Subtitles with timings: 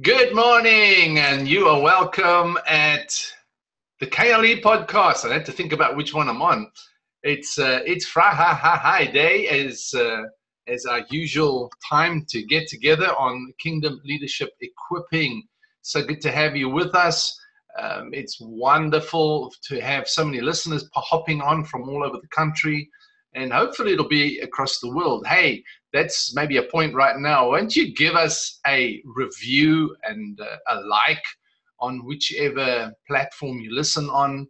[0.00, 3.14] Good morning, and you are welcome at
[4.00, 5.28] the KLE podcast.
[5.28, 6.70] I had to think about which one I'm on.
[7.22, 10.22] It's uh, it's Friday day as uh,
[10.66, 15.42] as our usual time to get together on Kingdom Leadership Equipping.
[15.82, 17.38] So good to have you with us.
[17.78, 22.88] Um, it's wonderful to have so many listeners hopping on from all over the country
[23.34, 25.26] and hopefully it'll be across the world.
[25.26, 25.62] Hey,
[25.92, 27.50] that's maybe a point right now.
[27.50, 31.24] Why don't you give us a review and uh, a like
[31.80, 34.48] on whichever platform you listen on?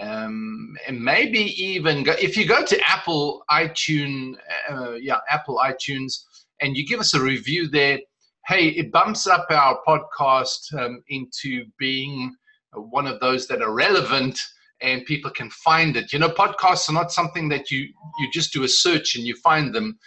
[0.00, 4.34] Um, and maybe even go, if you go to Apple iTunes,
[4.70, 6.22] uh, yeah, Apple iTunes,
[6.60, 7.98] and you give us a review there,
[8.46, 12.34] hey, it bumps up our podcast um, into being
[12.72, 14.38] one of those that are relevant
[14.80, 16.12] and people can find it.
[16.12, 17.80] You know, podcasts are not something that you
[18.18, 19.98] you just do a search and you find them.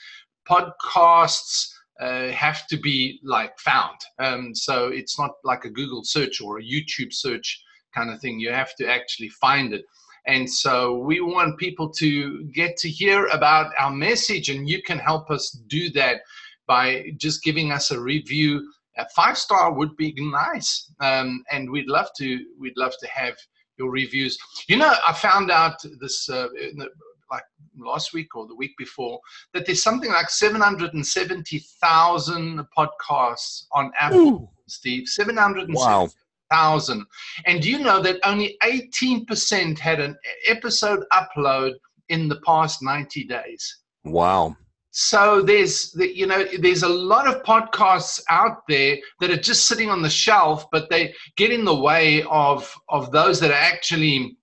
[0.49, 1.67] Podcasts
[1.99, 3.97] uh, have to be like found.
[4.19, 7.61] Um, so it's not like a Google search or a YouTube search
[7.93, 8.39] kind of thing.
[8.39, 9.85] You have to actually find it.
[10.25, 14.99] And so we want people to get to hear about our message, and you can
[14.99, 16.21] help us do that
[16.67, 18.71] by just giving us a review.
[18.97, 22.45] A five star would be nice, um, and we'd love to.
[22.59, 23.35] We'd love to have
[23.77, 24.37] your reviews.
[24.67, 26.89] You know, I found out this uh, the,
[27.31, 27.43] like
[27.77, 29.19] last week or the week before
[29.53, 34.47] that there's something like 770,000 podcasts on Apple, Ooh.
[34.67, 35.07] Steve.
[35.07, 36.99] 770,000.
[36.99, 37.05] Wow.
[37.45, 41.75] And do you know that only 18% had an episode upload
[42.09, 43.77] in the past 90 days?
[44.03, 44.57] Wow
[44.91, 49.89] so there's you know there's a lot of podcasts out there that are just sitting
[49.89, 54.35] on the shelf but they get in the way of of those that are actually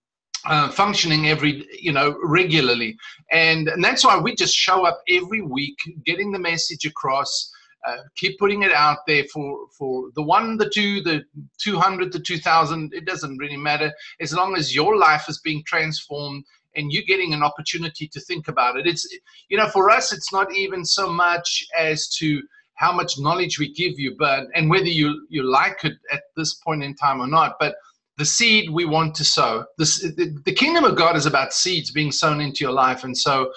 [0.46, 2.96] uh, functioning every you know regularly.
[3.30, 7.52] And, and that's why we just show up every week getting the message across
[7.86, 11.22] uh, keep putting it out there for for the one the two the
[11.62, 16.44] 200 the 2000 it doesn't really matter as long as your life is being transformed
[16.76, 18.86] and you're getting an opportunity to think about it.
[18.86, 19.08] It's,
[19.48, 22.42] you know, for us, it's not even so much as to
[22.74, 26.54] how much knowledge we give you, but and whether you you like it at this
[26.54, 27.56] point in time or not.
[27.58, 27.74] But
[28.18, 29.64] the seed we want to sow.
[29.78, 33.16] This, the, the kingdom of God is about seeds being sown into your life, and
[33.16, 33.52] so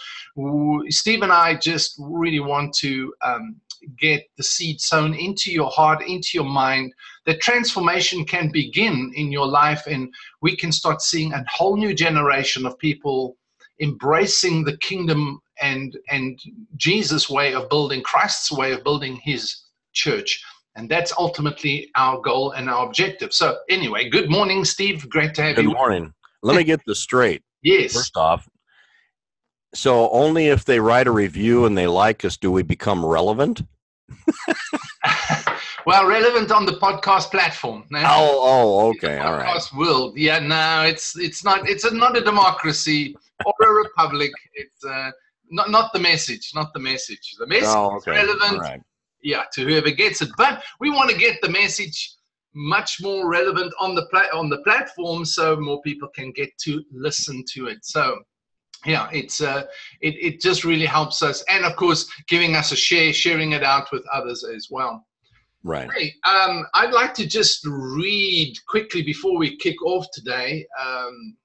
[0.89, 3.55] Steve and I just really want to um,
[3.99, 6.93] get the seed sown into your heart, into your mind,
[7.25, 11.93] that transformation can begin in your life and we can start seeing a whole new
[11.93, 13.37] generation of people
[13.81, 16.39] embracing the kingdom and and
[16.77, 20.43] Jesus way of building Christ's way of building his church.
[20.75, 23.33] And that's ultimately our goal and our objective.
[23.33, 25.07] So anyway good morning steve.
[25.09, 25.69] Great to have good you.
[25.69, 26.13] good morning.
[26.43, 27.43] Let me get this straight.
[27.63, 27.93] Yes.
[27.93, 28.49] First off
[29.73, 33.61] so only if they write a review and they like us do we become relevant
[35.85, 37.85] well, relevant on the podcast platform.
[37.93, 39.47] Oh, oh, okay, all right.
[39.47, 40.39] Podcast world, yeah.
[40.39, 43.15] No, it's it's not it's a, not a democracy
[43.45, 44.31] or a republic.
[44.53, 45.11] It's uh,
[45.49, 47.35] not not the message, not the message.
[47.39, 48.11] The message oh, okay.
[48.11, 48.81] is relevant, right.
[49.21, 50.29] yeah, to whoever gets it.
[50.37, 52.15] But we want to get the message
[52.53, 56.83] much more relevant on the pla- on the platform, so more people can get to
[56.91, 57.79] listen to it.
[57.83, 58.19] So
[58.85, 59.63] yeah it's uh
[60.01, 63.63] it, it just really helps us and of course giving us a share sharing it
[63.63, 65.05] out with others as well
[65.63, 71.35] right hey, um i'd like to just read quickly before we kick off today um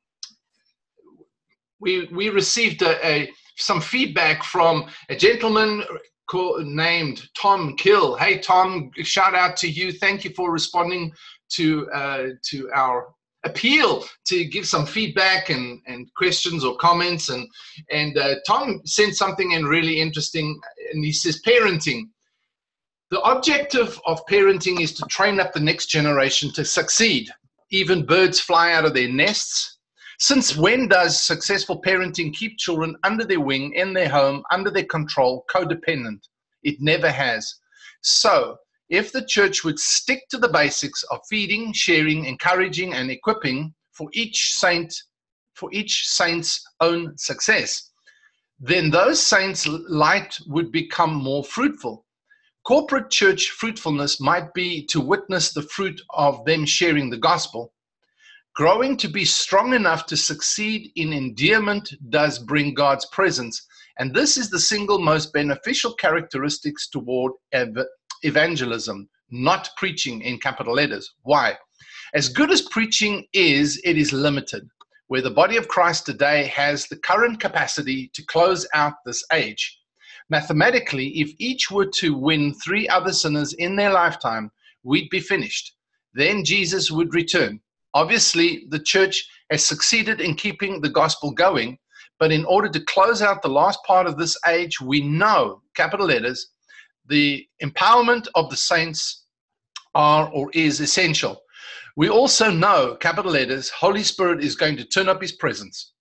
[1.81, 5.83] we we received a, a some feedback from a gentleman
[6.29, 8.17] called, named Tom Kill.
[8.17, 9.93] Hey Tom, shout out to you.
[9.93, 11.13] Thank you for responding
[11.53, 13.09] to uh, to our
[13.47, 17.29] appeal to give some feedback and, and questions or comments.
[17.31, 17.49] And,
[17.91, 20.61] and uh, Tom sent something in really interesting,
[20.93, 22.09] and he says, parenting.
[23.11, 27.31] The objective of parenting is to train up the next generation to succeed.
[27.71, 29.79] Even birds fly out of their nests.
[30.19, 34.85] Since when does successful parenting keep children under their wing, in their home, under their
[34.85, 36.21] control, codependent?
[36.63, 37.55] It never has.
[38.03, 38.57] So,
[38.89, 44.09] if the church would stick to the basics of feeding, sharing, encouraging, and equipping for
[44.13, 44.95] each saint,
[45.55, 47.91] for each saint's own success,
[48.59, 52.05] then those saints' light would become more fruitful.
[52.67, 57.73] Corporate church fruitfulness might be to witness the fruit of them sharing the gospel.
[58.55, 63.67] Growing to be strong enough to succeed in endearment does bring God's presence,
[63.99, 67.33] and this is the single most beneficial characteristics toward
[68.23, 71.15] evangelism, not preaching in capital letters.
[71.23, 71.57] Why?
[72.15, 74.69] As good as preaching is, it is limited.
[75.09, 79.79] Where the body of Christ today has the current capacity to close out this age.
[80.31, 84.51] Mathematically, if each were to win three other sinners in their lifetime,
[84.83, 85.75] we'd be finished.
[86.15, 87.61] Then Jesus would return.
[87.95, 91.79] Obviously, the church has succeeded in keeping the gospel going,
[92.19, 96.07] but in order to close out the last part of this age, we know, capital
[96.07, 96.49] letters,
[97.09, 99.25] the empowerment of the saints
[99.95, 101.41] are or is essential.
[101.97, 105.93] We also know, capital letters, Holy Spirit is going to turn up his presence.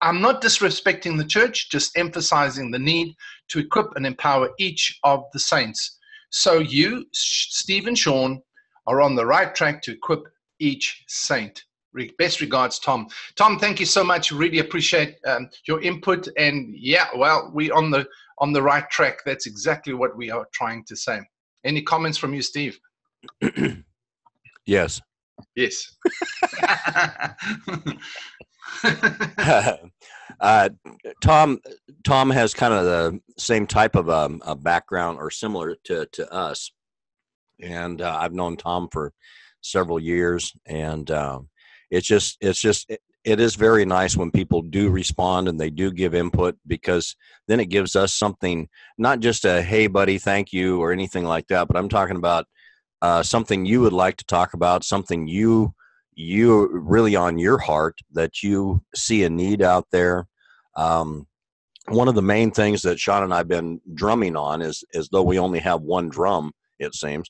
[0.00, 3.14] I'm not disrespecting the church, just emphasizing the need
[3.48, 5.98] to equip and empower each of the saints.
[6.30, 8.42] So you, Steve and Sean,
[8.86, 10.24] are on the right track to equip
[10.58, 11.62] each saint.
[12.18, 13.06] Best regards, Tom.
[13.36, 14.32] Tom, thank you so much.
[14.32, 16.26] Really appreciate um, your input.
[16.36, 18.04] And yeah, well, we on the
[18.38, 19.18] on the right track.
[19.24, 21.20] That's exactly what we are trying to say.
[21.64, 22.78] Any comments from you, Steve?
[24.66, 25.00] yes.
[25.56, 25.96] Yes.
[30.40, 30.68] uh,
[31.20, 31.58] Tom
[32.04, 36.32] Tom has kind of the same type of um, a background or similar to to
[36.32, 36.72] us,
[37.60, 39.12] and uh, I've known Tom for
[39.62, 41.48] several years, and um,
[41.90, 42.90] it's just it's just
[43.24, 47.16] it, is very nice when people do respond and they do give input because
[47.48, 48.68] then it gives us something
[48.98, 52.46] not just a hey buddy thank you or anything like that but i'm talking about
[53.02, 55.74] uh, something you would like to talk about something you
[56.14, 60.26] you really on your heart that you see a need out there.
[60.76, 61.26] Um,
[61.88, 65.22] one of the main things that sean and i've been drumming on is is though
[65.22, 67.28] we only have one drum it seems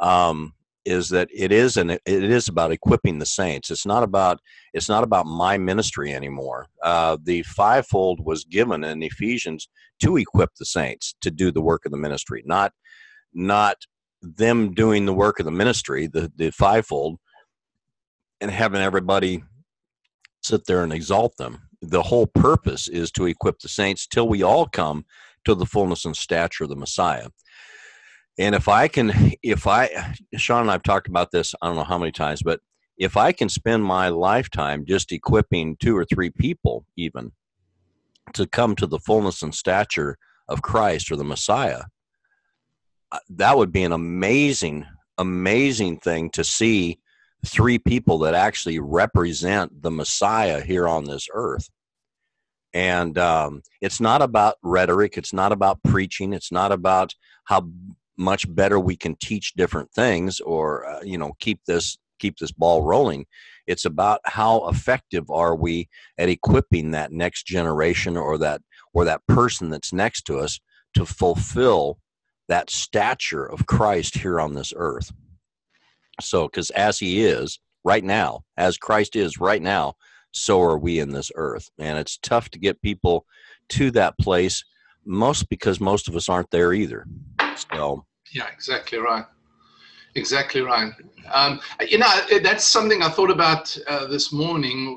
[0.00, 0.52] um,
[0.86, 3.70] is that it is and it is about equipping the saints.
[3.70, 4.40] It's not about
[4.72, 6.68] it's not about my ministry anymore.
[6.82, 9.68] Uh, the fivefold was given in Ephesians
[10.02, 12.72] to equip the saints to do the work of the ministry, not
[13.34, 13.76] not
[14.22, 17.18] them doing the work of the ministry, the the fivefold,
[18.40, 19.42] and having everybody
[20.42, 21.68] sit there and exalt them.
[21.82, 25.04] The whole purpose is to equip the saints till we all come
[25.44, 27.28] to the fullness and stature of the Messiah.
[28.38, 31.84] And if I can, if I, Sean and I've talked about this, I don't know
[31.84, 32.60] how many times, but
[32.98, 37.32] if I can spend my lifetime just equipping two or three people, even
[38.34, 40.18] to come to the fullness and stature
[40.48, 41.84] of Christ or the Messiah,
[43.12, 44.86] uh, that would be an amazing,
[45.16, 46.98] amazing thing to see
[47.44, 51.70] three people that actually represent the Messiah here on this earth.
[52.74, 55.16] And um, it's not about rhetoric.
[55.16, 56.32] It's not about preaching.
[56.32, 57.70] It's not about how
[58.16, 62.52] much better we can teach different things or uh, you know keep this keep this
[62.52, 63.26] ball rolling.
[63.66, 68.62] It's about how effective are we at equipping that next generation or that
[68.94, 70.58] or that person that's next to us
[70.94, 71.98] to fulfill
[72.48, 75.12] that stature of Christ here on this earth.
[76.20, 79.94] So cuz as he is right now as Christ is right now
[80.32, 81.70] so are we in this earth.
[81.78, 83.26] And it's tough to get people
[83.70, 84.64] to that place
[85.04, 87.06] most because most of us aren't there either
[88.32, 89.24] yeah, exactly right.
[90.14, 90.92] Exactly right.
[91.32, 92.08] Um, you know,
[92.42, 94.96] that's something I thought about uh, this morning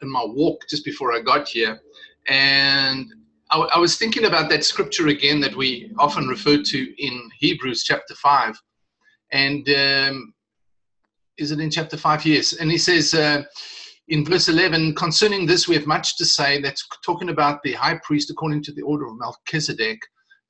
[0.00, 1.80] in my walk just before I got here,
[2.28, 3.12] and
[3.50, 7.84] I, I was thinking about that scripture again that we often refer to in Hebrews
[7.84, 8.54] chapter five,
[9.32, 10.34] and um,
[11.36, 12.24] is it in chapter five?
[12.24, 13.14] Yes, and he says.
[13.14, 13.42] Uh,
[14.08, 16.60] in verse 11, concerning this, we have much to say.
[16.60, 19.98] That's talking about the high priest according to the order of Melchizedek,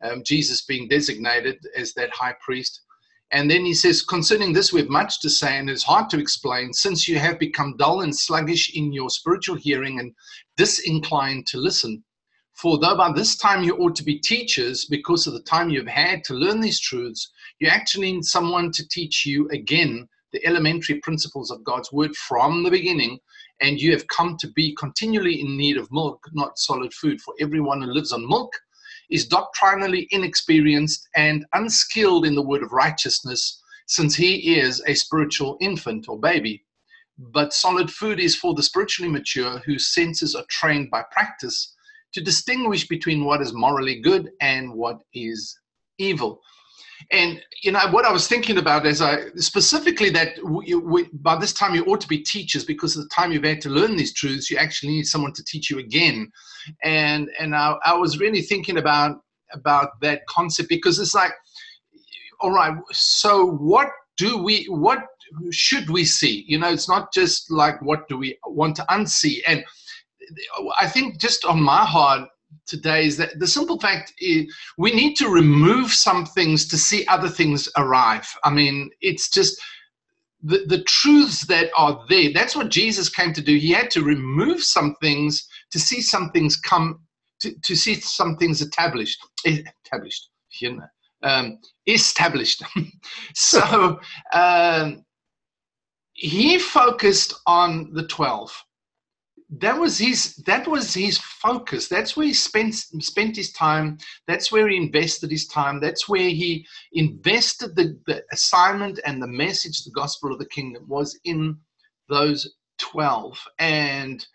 [0.02, 2.82] um, Jesus being designated as that high priest.
[3.30, 6.18] And then he says, Concerning this, we have much to say, and it's hard to
[6.18, 10.12] explain, since you have become dull and sluggish in your spiritual hearing and
[10.56, 12.04] disinclined to listen.
[12.52, 15.86] For though by this time you ought to be teachers, because of the time you've
[15.86, 21.00] had to learn these truths, you actually need someone to teach you again the elementary
[21.00, 23.18] principles of God's word from the beginning,
[23.60, 27.20] and you have come to be continually in need of milk, not solid food.
[27.20, 28.52] For everyone who lives on milk
[29.12, 35.58] is doctrinally inexperienced and unskilled in the word of righteousness, since he is a spiritual
[35.60, 36.64] infant or baby.
[37.18, 41.74] But solid food is for the spiritually mature whose senses are trained by practice
[42.14, 45.58] to distinguish between what is morally good and what is
[45.98, 46.40] evil.
[47.10, 51.36] And you know what I was thinking about is I specifically that we, we, by
[51.36, 53.96] this time you ought to be teachers because of the time you've had to learn
[53.96, 54.50] these truths.
[54.50, 56.30] You actually need someone to teach you again.
[56.82, 59.16] And and I, I was really thinking about
[59.52, 61.32] about that concept because it's like,
[62.40, 65.04] all right, so what do we what
[65.50, 66.44] should we see?
[66.46, 69.40] You know, it's not just like what do we want to unsee.
[69.46, 69.64] And
[70.78, 72.28] I think just on my heart
[72.66, 77.06] today is that the simple fact is we need to remove some things to see
[77.06, 78.28] other things arrive.
[78.44, 79.60] I mean, it's just
[80.42, 82.32] the, the truths that are there.
[82.32, 83.56] That's what Jesus came to do.
[83.56, 87.00] He had to remove some things to see some things come,
[87.40, 89.18] to, to see some things established.
[89.44, 90.28] Established.
[90.60, 90.86] You know,
[91.22, 92.62] um, established.
[93.34, 93.98] so
[94.32, 95.04] um,
[96.14, 98.52] he focused on the 12
[99.58, 101.86] that was his that was his focus.
[101.88, 103.98] That's where he spent spent his time.
[104.26, 105.78] That's where he invested his time.
[105.78, 110.84] That's where he invested the, the assignment and the message the gospel of the kingdom
[110.88, 111.58] was in
[112.08, 114.26] those 12 and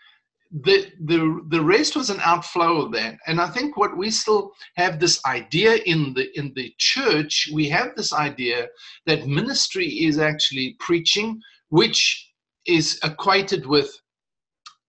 [0.51, 3.17] the the the rest was an outflow of that.
[3.25, 7.67] And i think what we still have this idea in the in the church we
[7.69, 8.67] have this idea
[9.07, 12.31] that ministry is actually preaching which
[12.65, 13.91] is equated with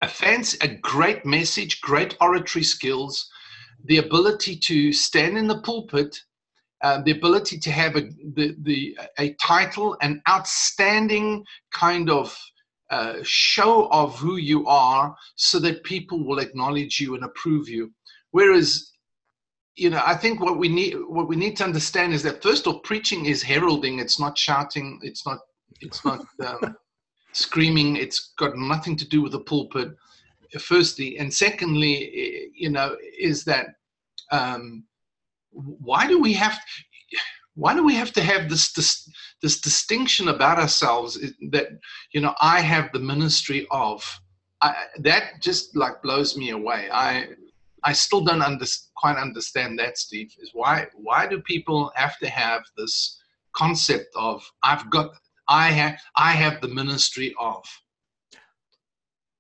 [0.02, 3.28] a fancy, a great message, great oratory skills,
[3.85, 6.17] the ability to stand in the pulpit,
[6.83, 8.02] uh, the ability to have a
[8.35, 12.37] the, the a title, an outstanding kind of
[12.90, 17.93] uh, show of who you are, so that people will acknowledge you and approve you.
[18.31, 18.93] Whereas,
[19.75, 22.67] you know, I think what we need what we need to understand is that first
[22.67, 23.99] of all, preaching is heralding.
[23.99, 25.00] It's not shouting.
[25.02, 25.38] It's not.
[25.81, 26.25] It's not.
[26.47, 26.76] Um,
[27.32, 27.97] screaming.
[27.97, 29.90] It's got nothing to do with the pulpit,
[30.58, 31.18] firstly.
[31.18, 33.66] And secondly, you know, is that
[34.30, 34.85] um,
[35.50, 36.58] why do we have
[37.54, 39.11] why do we have to have this, this
[39.42, 41.18] this distinction about ourselves
[41.50, 41.66] that
[42.12, 44.04] you know I have the ministry of
[44.61, 46.88] I, that just like blows me away.
[46.92, 47.28] I
[47.85, 48.66] I still don't under,
[48.97, 50.32] quite understand that, Steve.
[50.40, 53.20] Is why why do people have to have this
[53.54, 55.11] concept of I've got
[55.49, 57.64] I have I have the ministry of.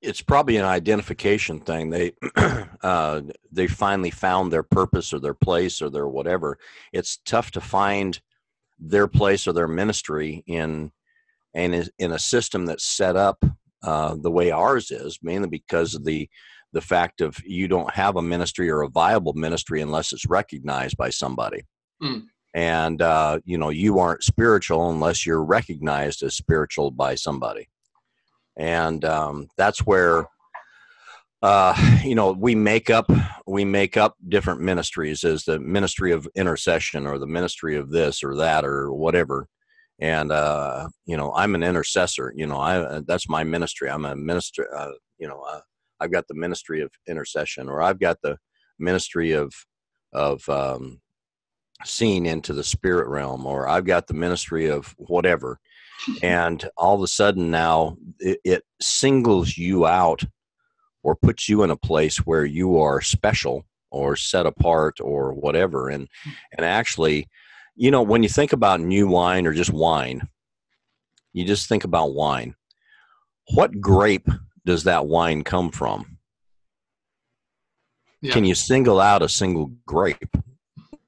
[0.00, 1.90] It's probably an identification thing.
[1.90, 2.12] They
[2.82, 3.22] uh,
[3.52, 6.58] they finally found their purpose or their place or their whatever.
[6.92, 8.20] It's tough to find
[8.78, 10.92] their place or their ministry in
[11.54, 13.44] and in a system that's set up
[13.82, 16.28] uh, the way ours is, mainly because of the
[16.72, 20.96] the fact of you don't have a ministry or a viable ministry unless it's recognized
[20.96, 21.62] by somebody.
[22.02, 27.68] Mm and uh, you know you aren't spiritual unless you're recognized as spiritual by somebody.
[28.56, 30.26] And um, that's where
[31.42, 33.10] uh, you know we make up
[33.46, 38.22] we make up different ministries as the ministry of intercession or the ministry of this
[38.22, 39.48] or that or whatever.
[40.00, 43.90] And uh, you know i'm an intercessor you know i that's my ministry.
[43.90, 45.60] I'm a minister uh, you know uh,
[46.00, 48.38] i've got the ministry of intercession or i've got the
[48.78, 49.52] ministry of
[50.12, 51.00] of um,
[51.84, 55.60] seen into the spirit realm or i've got the ministry of whatever.
[56.22, 60.24] And all of a sudden now it, it, singles you out
[61.02, 65.88] or puts you in a place where you are special or set apart or whatever.
[65.88, 66.08] And
[66.56, 67.28] and actually
[67.74, 70.28] you know when you think about new wine or just wine
[71.32, 72.54] you just think about wine.
[73.54, 74.28] What grape
[74.64, 76.18] does that wine come from?
[78.20, 78.32] Yeah.
[78.32, 80.36] can you single out a single grape?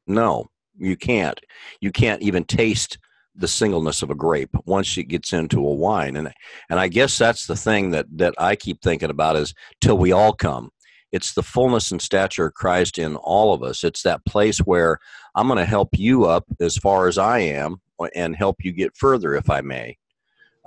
[0.07, 0.49] No
[0.81, 1.41] you can't.
[1.81, 2.99] You can't even taste
[3.37, 6.17] the singleness of a grape once it gets into a wine.
[6.17, 6.33] And
[6.69, 10.13] and I guess that's the thing that that I keep thinking about is till we
[10.13, 10.71] all come.
[11.13, 13.83] It's the fullness and stature of Christ in all of us.
[13.83, 14.99] It's that place where
[15.35, 17.81] I'm going to help you up as far as I am
[18.15, 19.97] and help you get further if I may.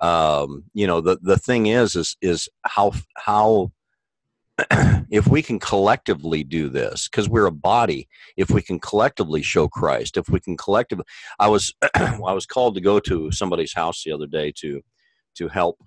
[0.02, 3.72] Um, you know, the the thing is is is how how
[5.10, 8.08] if we can collectively do this because we're a body
[8.38, 11.06] if we can collectively show christ if we can collectively
[11.40, 14.82] i was i was called to go to somebody's house the other day to
[15.36, 15.78] to help.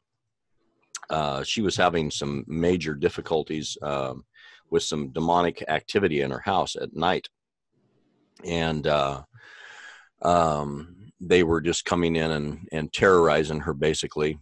[1.09, 4.25] Uh, she was having some major difficulties um,
[4.71, 7.29] with some demonic activity in her house at night.
[8.45, 9.23] And uh,
[10.23, 14.39] um, they were just coming in and, and terrorizing her basically.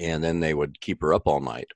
[0.00, 1.68] And then they would keep her up all night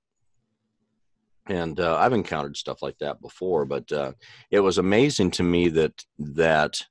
[1.49, 4.13] and uh, I've encountered stuff like that before, but uh,
[4.51, 6.85] it was amazing to me that that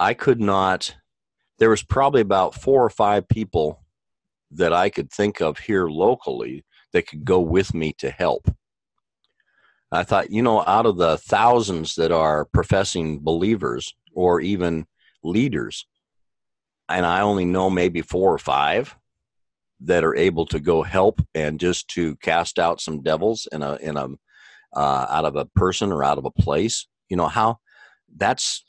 [0.00, 0.96] I could not.
[1.58, 3.84] There was probably about four or five people
[4.50, 8.50] that I could think of here locally that could go with me to help.
[9.92, 14.86] I thought, you know, out of the thousands that are professing believers or even
[15.22, 15.86] leaders,
[16.88, 18.96] and I only know maybe four or five
[19.84, 23.76] that are able to go help and just to cast out some devils in a
[23.76, 24.08] in a
[24.74, 27.58] uh, out of a person or out of a place you know how
[28.16, 28.64] that's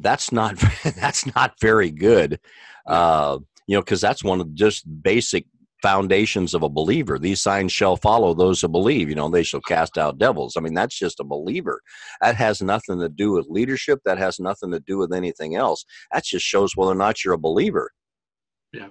[0.00, 0.56] that's not
[0.96, 2.40] that's not very good.
[2.86, 5.46] Uh, you know because that's one of just basic
[5.80, 7.18] foundations of a believer.
[7.18, 10.54] These signs shall follow those who believe you know they shall cast out devils.
[10.56, 11.80] I mean that's just a believer.
[12.20, 14.00] That has nothing to do with leadership.
[14.04, 15.84] That has nothing to do with anything else.
[16.12, 17.90] That just shows whether or not you're a believer.
[18.72, 18.88] Yeah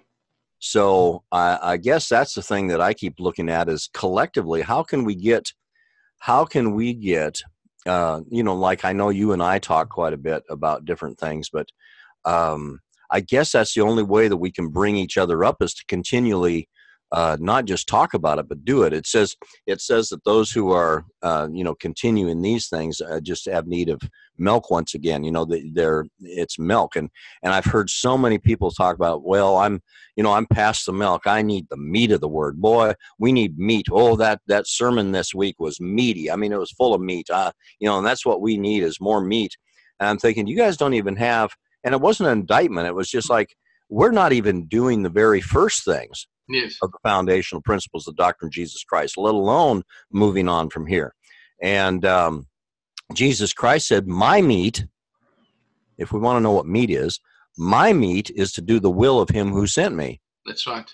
[0.65, 4.82] so I, I guess that's the thing that I keep looking at is collectively, how
[4.82, 5.51] can we get,
[6.20, 7.41] how can we get,
[7.86, 11.20] uh, you know, like I know you and I talk quite a bit about different
[11.20, 11.67] things, but
[12.24, 12.79] um,
[13.12, 15.86] I guess that's the only way that we can bring each other up is to
[15.89, 16.70] continually
[17.13, 18.91] uh, not just talk about it but do it.
[18.91, 19.36] It says
[19.67, 23.67] it says that those who are uh, you know continuing these things uh, just have
[23.67, 24.01] need of
[24.38, 25.24] milk once again.
[25.24, 27.10] You know they're it's milk and
[27.43, 29.79] and I've heard so many people talk about well I'm
[30.15, 32.60] you know I'm past the milk I need the meat of the word.
[32.60, 33.86] Boy we need meat.
[33.91, 36.32] Oh that that sermon this week was meaty.
[36.32, 37.29] I mean it was full of meat.
[37.29, 39.55] Uh, you know and that's what we need is more meat.
[40.00, 41.51] And I'm thinking you guys don't even have
[41.84, 42.88] and it wasn't an indictment.
[42.88, 43.55] It was just like
[43.89, 46.77] we're not even doing the very first things yes.
[46.81, 50.88] of the foundational principles of the doctrine of Jesus Christ, let alone moving on from
[50.88, 51.13] here.
[51.62, 52.47] And um,
[53.13, 54.85] Jesus Christ said, My meat,
[55.97, 57.19] if we want to know what meat is,
[57.57, 60.19] my meat is to do the will of him who sent me.
[60.45, 60.89] That's right.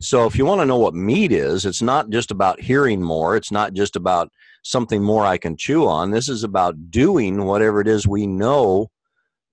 [0.00, 3.36] So if you want to know what meat is, it's not just about hearing more,
[3.36, 4.30] it's not just about
[4.62, 6.10] something more I can chew on.
[6.10, 8.90] This is about doing whatever it is we know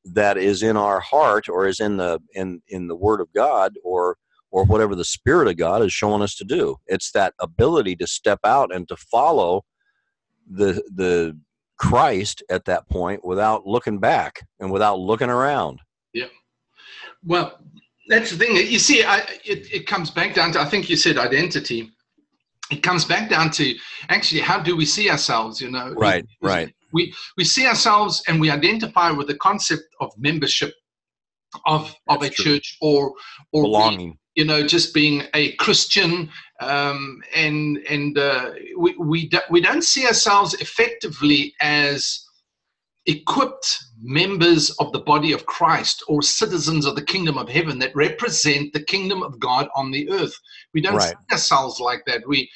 [0.04, 3.76] that is in our heart or is in the in in the word of God
[3.84, 4.18] or
[4.52, 6.78] or whatever the spirit of God is showing us to do.
[6.88, 9.64] It's that ability to step out and to follow
[10.50, 11.38] the the
[11.78, 15.80] Christ at that point without looking back and without looking around.
[16.14, 16.28] Yeah.
[17.26, 17.60] Well,
[18.08, 18.56] that's the thing.
[18.56, 21.92] You see, I, it, it comes back down to, I think you said identity.
[22.70, 23.76] It comes back down to
[24.10, 25.94] actually, how do we see ourselves, you know?
[25.94, 26.72] Right, right.
[26.94, 30.74] We, we see ourselves and we identify with the concept of membership
[31.66, 32.46] of, of a true.
[32.46, 33.14] church or,
[33.54, 39.40] or Belonging you know, just being a Christian, um, and and uh, we we do,
[39.50, 42.26] we don't see ourselves effectively as
[43.08, 47.96] equipped members of the body of Christ or citizens of the kingdom of heaven that
[47.96, 50.34] represent the kingdom of God on the earth.
[50.74, 51.16] We don't Right.
[51.16, 52.22] see ourselves like that.
[52.28, 52.50] We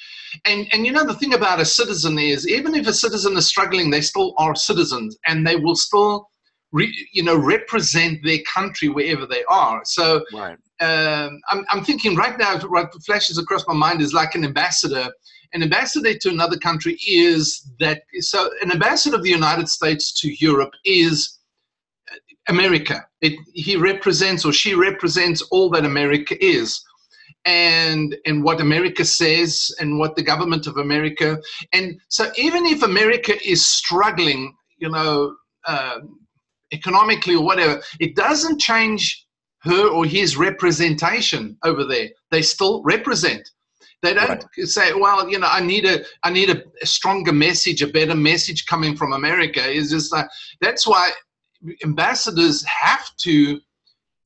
[0.45, 3.47] and and you know the thing about a citizen is even if a citizen is
[3.47, 6.29] struggling, they still are citizens and they will still
[6.75, 9.81] re, you know represent their country wherever they are.
[9.85, 14.35] So right um, I'm, I'm thinking right now, what flashes across my mind is like
[14.35, 15.09] an ambassador.
[15.53, 20.33] An ambassador to another country is that, so an ambassador of the United States to
[20.43, 21.39] Europe is
[22.49, 23.05] America.
[23.21, 26.83] It, he represents or she represents all that America is.
[27.45, 31.37] And, and what America says and what the government of America
[31.73, 35.35] and so even if America is struggling, you know,
[35.67, 36.24] um
[36.71, 39.25] economically or whatever, it doesn't change
[39.61, 42.09] her or his representation over there.
[42.31, 43.49] They still represent.
[44.01, 47.81] They don't say, "Well, you know, I need a, I need a, a stronger message,
[47.81, 50.27] a better message coming from America." Is just like
[50.61, 51.11] that's why
[51.83, 53.59] ambassadors have to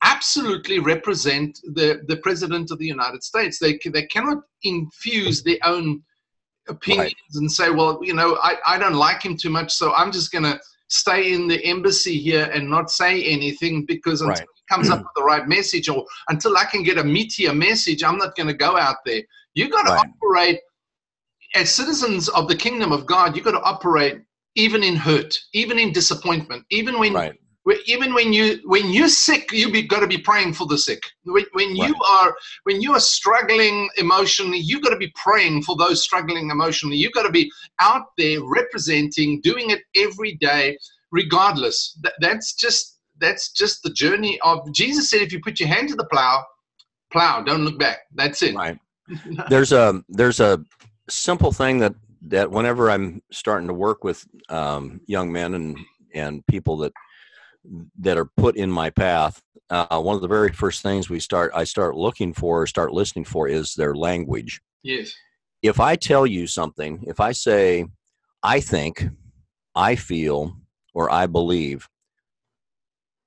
[0.02, 3.58] absolutely represent the the president of the United States.
[3.58, 6.02] They they cannot infuse their own
[6.68, 10.12] opinions and say, "Well, you know, I, I don't like him too much, so I'm
[10.12, 14.46] just going to stay in the embassy here and not say anything because until Right.
[14.54, 18.02] he comes up with the right message or until I can get a meteor message,
[18.02, 19.22] I'm not going to go out there."
[19.54, 20.06] You've got to Right.
[20.22, 20.60] operate
[21.54, 23.34] as citizens of the kingdom of God.
[23.34, 24.20] you've got to operate
[24.56, 27.34] even in hurt, even in disappointment, even when right
[27.86, 31.02] even when you when you're sick you be got to be praying for the sick.
[31.24, 35.76] When, when you are when you are struggling emotionally you got to be praying for
[35.76, 36.96] those struggling emotionally.
[36.96, 40.76] You got to be out there representing doing it every day
[41.10, 41.98] regardless.
[42.02, 45.90] That, that's just that's just the journey of jesus said if you put your hand
[45.90, 46.42] to the plow
[47.10, 47.98] plow don't look back.
[48.14, 48.54] That's it.
[48.54, 48.78] Right.
[49.48, 50.64] There's a there's a
[51.08, 55.76] simple thing that that whenever i'm starting to work with um, young men and
[56.14, 56.92] and people that
[57.98, 61.52] that are put in my path uh, one of the very first things we start
[61.54, 64.60] i start looking for or start listening for is their language.
[64.82, 65.12] Yes.
[65.62, 67.86] If i tell you something if i say
[68.42, 69.08] i think
[69.74, 70.56] i feel
[70.92, 71.88] or i believe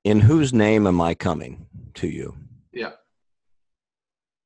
[0.04, 2.36] in whose name am i coming to you?
[2.72, 2.92] Yeah.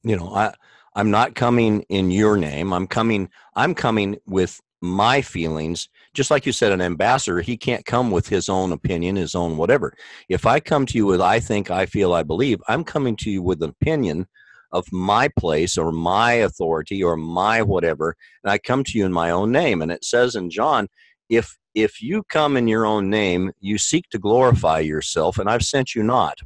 [0.04, 0.54] You know i
[0.94, 2.74] i'm not coming in your name.
[2.74, 7.86] I'm coming i'm coming with my feelings just like you said an ambassador he can't
[7.86, 9.94] come with his own opinion his own whatever.
[10.30, 13.32] If i come to you with i think i feel i believe i'm coming to
[13.32, 14.28] you with an opinion
[14.72, 19.14] of my place or my authority or my whatever and i come to you in
[19.14, 19.82] my own name.
[19.82, 20.88] And it says in john
[21.30, 25.64] if if you come in your own name you seek to glorify yourself and i've
[25.64, 26.38] sent you not.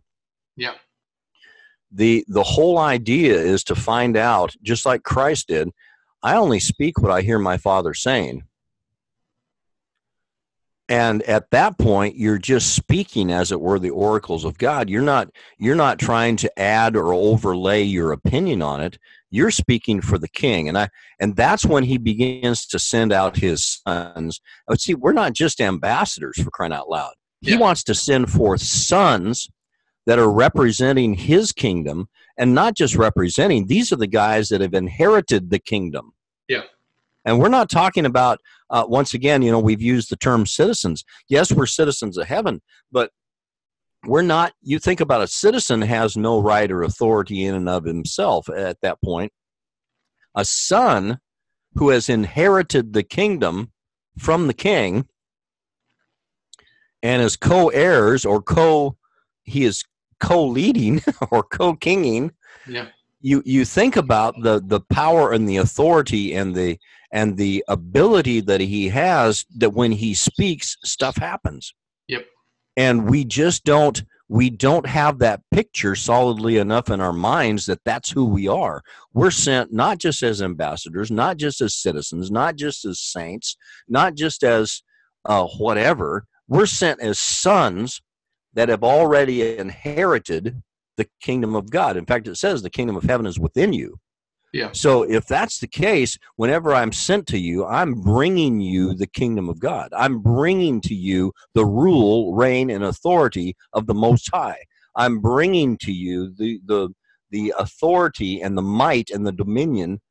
[0.56, 0.76] Yeah.
[1.92, 5.70] The the whole idea is to find out just like christ did
[6.24, 8.44] i only speak what i hear my father saying.
[10.90, 14.90] And at that point you're just speaking as it were the oracles of god.
[14.90, 18.98] You're not you're not trying to add or overlay your opinion on it.
[19.30, 20.68] You're speaking for the king.
[20.68, 24.42] And i and that's when he begins to send out his sons.
[24.68, 27.14] But see we're not just ambassadors for crying out loud.
[27.40, 27.60] He Yeah.
[27.60, 29.50] wants to send forth sons
[30.08, 32.10] that are representing his kingdom
[32.42, 36.12] and not just representing these are the guys that have inherited the kingdom.
[36.48, 36.64] Yeah.
[37.24, 38.40] and we're not talking about
[38.72, 41.06] uh, once again you know we've used the term citizens.
[41.30, 43.12] Yes we're citizens of heaven but
[44.06, 47.86] we're not you think about a citizen has no right or authority in and of
[47.86, 49.32] himself at that point.
[50.36, 51.20] A son
[51.76, 53.72] who has inherited the kingdom
[54.18, 55.08] from the king
[57.04, 58.98] and is co-heirs or co
[59.44, 59.84] he is
[60.22, 62.32] co-leading or co-kinging
[62.68, 62.88] Yeah.
[63.22, 66.78] you you think about the the power and the authority and the
[67.12, 71.74] and the ability that he has that when he speaks stuff happens
[72.08, 72.26] Yep.
[72.78, 77.82] and we just don't we don't have that picture solidly enough in our minds that
[77.84, 78.82] that's who we are
[79.14, 83.58] we're sent not just as ambassadors not just as citizens not just as saints
[83.90, 84.84] not just as
[85.26, 88.02] uh, whatever we're sent as sons
[88.54, 90.62] that have already inherited
[90.98, 93.98] the kingdom of god in fact it says the kingdom of heaven is within you
[94.54, 94.72] Yeah.
[94.74, 99.48] so if that's the case, whenever I'm sent to you, I'm bringing you the kingdom
[99.50, 99.90] of God.
[99.96, 104.60] I'm bringing to you the rule, reign, and authority of the Most High.
[104.96, 106.90] I'm bringing to you the the
[107.32, 110.02] the authority and the might and the dominion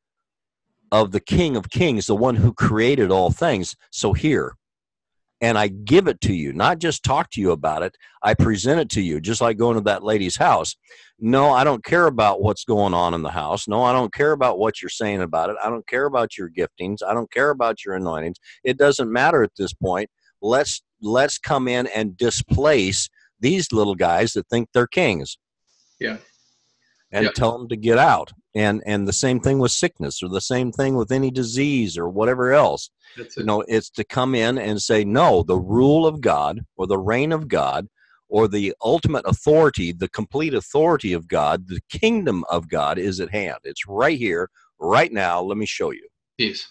[0.91, 3.75] of the King of Kings, the one who created all things.
[3.91, 4.55] So here,
[5.41, 7.95] and I give it to you, not just talk to you about it.
[8.21, 10.75] I present it to you, just like going to that lady's house.
[11.19, 13.67] No, I don't care about what's going on in the house.
[13.67, 15.55] No, I don't care about what you're saying about it.
[15.63, 16.99] I don't care about your giftings.
[17.05, 18.37] I don't care about your anointings.
[18.63, 20.09] It doesn't matter at this point.
[20.41, 25.37] Let's let's come in and displace these little guys that think they're kings.
[25.99, 26.17] Yeah.
[27.11, 27.31] And Yeah.
[27.31, 28.31] tell them to get out.
[28.53, 32.09] And and the same thing with sickness or the same thing with any disease or
[32.09, 32.89] whatever else.
[33.15, 36.87] That's you know it's to come in and say no the rule of god or
[36.87, 37.87] the reign of god
[38.27, 43.31] or the ultimate authority the complete authority of god the kingdom of god is at
[43.31, 43.59] hand.
[43.63, 45.41] It's right here right now.
[45.41, 46.07] Let me show you.
[46.37, 46.67] Yes.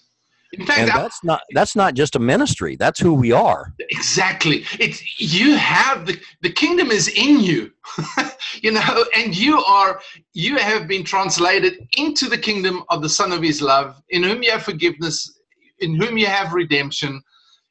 [0.52, 3.72] In fact, and I- that's not that's not just a ministry that's who we are
[3.90, 4.64] exactly.
[4.78, 7.70] It's you have the the kingdom is in you,
[8.62, 10.00] you know, and you are
[10.32, 14.42] you have been translated into the kingdom of the Son of His love, in whom
[14.42, 15.38] you have forgiveness,
[15.78, 17.22] in whom you have redemption.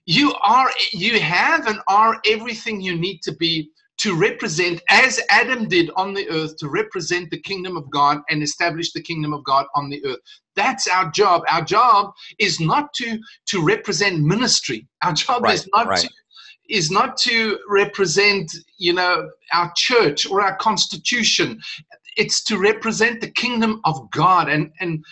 [0.06, 5.68] You are you have and are everything you need to be to represent, as Adam
[5.68, 9.44] did on the earth, to represent the kingdom of God and establish the kingdom of
[9.44, 10.20] God on the earth.
[10.56, 11.44] That's our job.
[11.50, 14.88] Our job is not to to represent ministry.
[15.04, 16.00] Our job Right, is not right.
[16.00, 16.10] to
[16.70, 21.60] is not to represent you know our church or our constitution
[22.16, 25.04] it's to represent the kingdom of god and and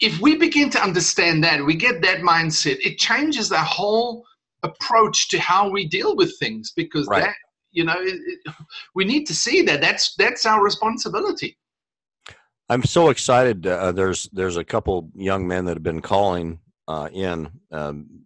[0.00, 4.24] if we begin to understand that we get that mindset it changes the whole
[4.62, 7.22] approach to how we deal with things because Right.
[7.24, 7.34] that
[7.74, 8.40] you know it,
[8.94, 9.80] we need to see that.
[9.80, 11.58] That's that's our responsibility.
[12.68, 17.08] I'm so excited uh, there's there's a couple young men that have been calling uh,
[17.12, 18.24] in um,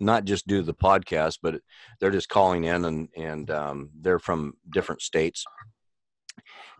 [0.00, 1.60] not just do the podcast but
[2.00, 5.44] they're just calling in and and um, they're from different states.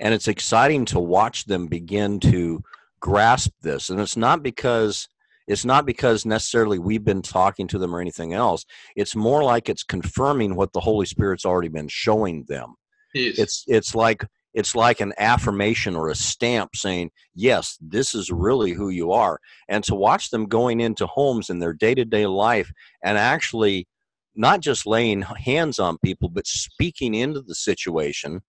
[0.00, 2.62] And it's exciting to watch them begin to
[3.00, 3.90] grasp this.
[3.90, 5.08] And it's not because
[5.48, 8.64] it's not because necessarily we've been talking to them or anything else.
[8.94, 12.74] It's more like it's confirming what the holy spirit's already been showing them.
[13.14, 13.38] Yes.
[13.38, 18.72] It's it's like it's like an affirmation or a stamp saying yes this is really
[18.72, 19.40] who you are.
[19.68, 22.70] And to watch them going into homes in their day-to-day life
[23.02, 23.88] and actually
[24.36, 28.42] not just laying hands on people but speaking into the situation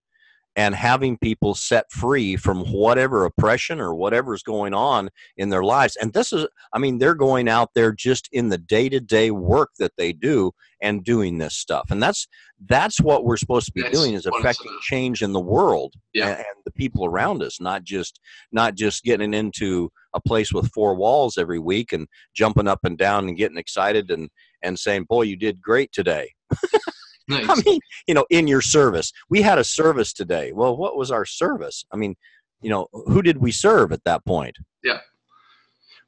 [0.56, 5.96] and having people set free from whatever oppression or whatever's going on in their lives.
[6.02, 9.94] And this is i mean they're going out there just in the day-to-day work that
[9.98, 11.88] they do and doing this stuff.
[11.92, 12.28] And that's
[12.68, 16.30] that's what we're supposed to be That's doing is affecting change in the world Yeah.
[16.30, 18.20] and, and the people around us not just
[18.52, 22.98] not just getting into a place with four walls every week and jumping up and
[22.98, 24.30] down and getting excited and
[24.64, 26.32] and saying boy you did great today
[27.30, 27.48] Nice.
[27.48, 29.14] I mean, you know, in your service.
[29.30, 30.52] We had a service today.
[30.52, 31.86] Well, what was our service?
[31.92, 32.16] I mean,
[32.62, 34.58] you know, who did we serve at that point?
[34.84, 35.00] Yeah.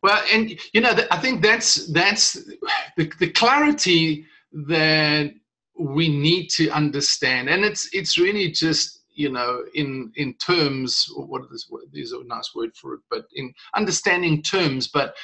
[0.04, 2.34] Well, and you know, I think that's that's
[2.98, 5.32] the, the clarity that
[5.80, 11.44] we need to understand, and it's it's really just you know in in terms what
[11.54, 11.84] is word?
[11.94, 15.16] These are a nice word for it, but in understanding terms, but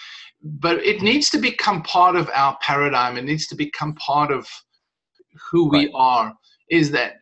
[0.43, 3.17] but it needs to become part of our paradigm.
[3.17, 4.47] It needs to become part of
[5.51, 5.91] who we Right.
[5.93, 6.33] are.
[6.69, 7.13] Is that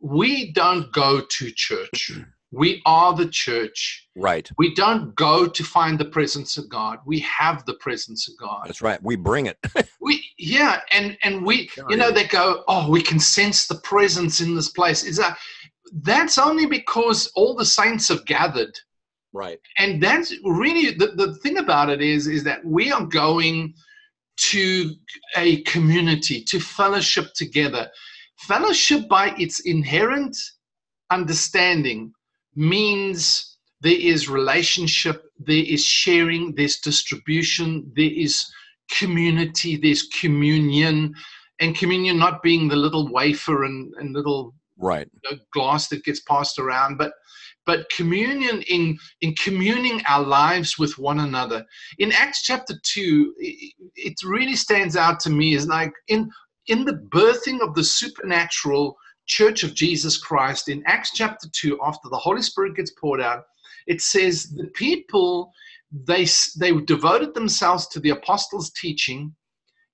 [0.00, 2.12] we don't go to church.
[2.56, 4.08] We are the church.
[4.14, 4.48] Right.
[4.58, 7.00] We don't go to find the presence of God.
[7.04, 8.66] We have the presence of God.
[8.66, 9.02] That's right.
[9.02, 9.58] We bring it.
[10.00, 13.66] We yeah, and and we oh Yeah, you know they go, oh, we can sense
[13.66, 15.02] the presence in this place.
[15.02, 15.36] Is that
[16.02, 18.78] that's only because all the saints have gathered.
[19.32, 19.58] Right.
[19.78, 23.74] And that's really the, the thing about it is is that we are going
[24.36, 24.94] to
[25.36, 27.88] a community to fellowship together.
[28.40, 30.36] Fellowship by its inherent
[31.10, 32.12] understanding
[32.56, 38.44] means there is relationship, there is sharing, there's distribution, there is
[38.90, 41.14] community, there's communion,
[41.60, 46.04] and communion not being the little wafer and, and little right you know, glass that
[46.04, 47.12] gets passed around, but
[47.66, 51.64] but communion in in communing our lives with one another.
[51.98, 56.30] In Acts chapter two, it, it really stands out to me as like in
[56.66, 58.96] in the birthing of the supernatural
[59.26, 63.44] church of Jesus Christ in Acts chapter 2 after the Holy Spirit gets poured out
[63.86, 65.50] it says the people
[65.90, 66.26] they
[66.58, 69.34] they devoted themselves to the apostles teaching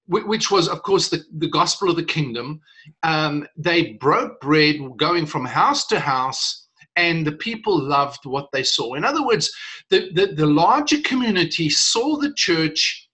[0.06, 2.60] which was of course the, the gospel of the kingdom
[3.02, 8.62] um, they broke bread going from house to house and the people loved what they
[8.62, 9.50] saw in other words
[9.90, 13.08] the, the, the larger community saw the church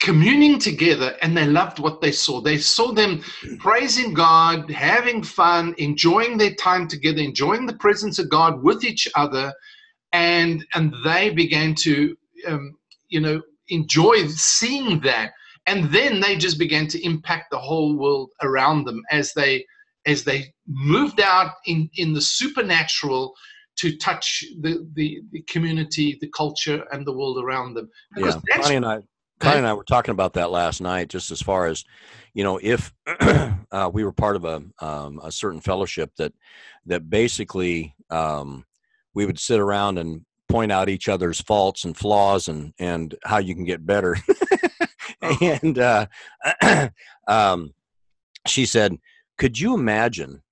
[0.00, 2.40] communing together and they loved what they saw.
[2.40, 3.22] They saw them
[3.58, 9.08] praising God, having fun, enjoying their time together, enjoying the presence of God with each
[9.14, 9.52] other,
[10.12, 12.16] and and they began to
[12.46, 12.76] um,
[13.08, 15.32] you know enjoy seeing that.
[15.66, 19.66] And then they just began to impact the whole world around them as they
[20.06, 23.34] as they moved out in, in the supernatural
[23.78, 27.90] to touch the, the, the community, the culture, and the world around them.
[28.14, 29.00] Because yeah, Connie and I
[29.38, 31.84] Connie and I were talking about that last night, just as far as,
[32.32, 36.32] you know, if uh, we were part of a um, a certain fellowship that
[36.86, 38.64] that basically um,
[39.14, 43.38] we would sit around and point out each other's faults and flaws and and how
[43.38, 44.16] you can get better.
[45.42, 46.06] and uh,
[47.28, 47.74] um,
[48.46, 48.96] she said,
[49.38, 50.42] "Could you imagine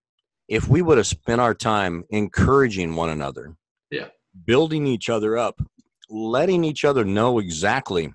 [0.48, 3.56] if we would have spent our time encouraging one another,
[3.90, 4.08] yeah,
[4.46, 5.60] building each other up,
[6.08, 8.12] letting each other know exactly."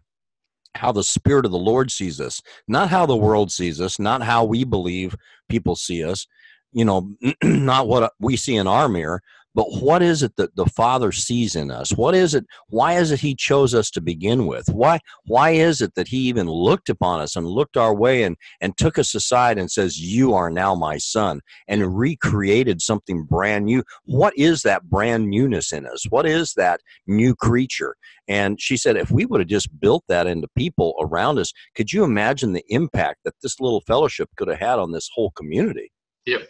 [0.75, 4.21] how the Spirit of the Lord sees us, not how the world sees us, not
[4.21, 5.15] how we believe
[5.49, 6.27] people see us,
[6.71, 9.21] you know, not what we see in our mirror,
[9.59, 11.91] but what is it that the father sees in us?
[11.91, 14.69] What is it why is it he chose us to begin with?
[14.69, 18.37] Why why is it that he even looked upon us and looked our way and
[18.61, 23.65] and took us aside and says you are now my son and recreated something brand
[23.65, 23.83] new?
[24.05, 26.05] What is that brand newness in us?
[26.09, 27.97] What is that new creature?
[28.29, 31.91] And she said if we would have just built that into people around us could
[31.91, 35.91] you imagine the impact that this little fellowship could have had on this whole community?
[36.25, 36.47] Yep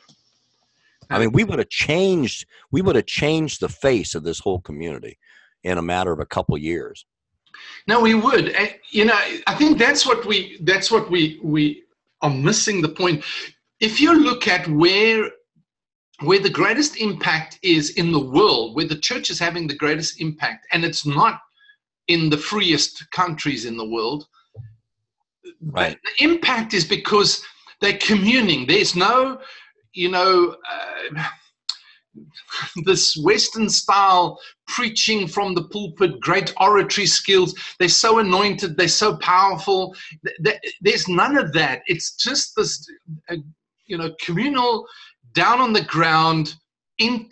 [1.09, 2.45] I mean, we would have changed.
[2.71, 5.17] We would have changed the face of this whole community
[5.63, 7.05] in a matter of a couple years.
[7.87, 8.49] No, we would.
[8.49, 10.59] Eh, you know, I think that's what we.
[10.63, 11.83] That's what we we
[12.21, 13.23] are missing the point.
[13.79, 15.29] If you look at where
[16.21, 20.19] where the greatest impact is in the world, where the church is having the greatest
[20.21, 21.39] impact, and it's not
[22.07, 24.27] in the freest countries in the world.
[25.61, 25.97] Right.
[26.03, 27.43] The impact is because
[27.79, 28.67] they're communing.
[28.67, 29.39] There's no
[29.99, 31.23] you know, uh,
[32.85, 37.53] this Western style preaching from the pulpit, great oratory skills.
[37.79, 39.95] They're so anointed, they're so powerful.
[40.81, 41.81] There's none of that.
[41.87, 42.89] It's just this,
[43.29, 43.35] uh,
[43.85, 44.87] you know, communal,
[45.33, 46.55] down on the ground,
[46.97, 47.27] in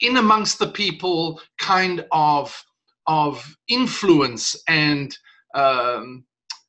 [0.00, 2.64] in amongst the people kind of
[3.06, 5.16] of influence and
[5.54, 6.24] um,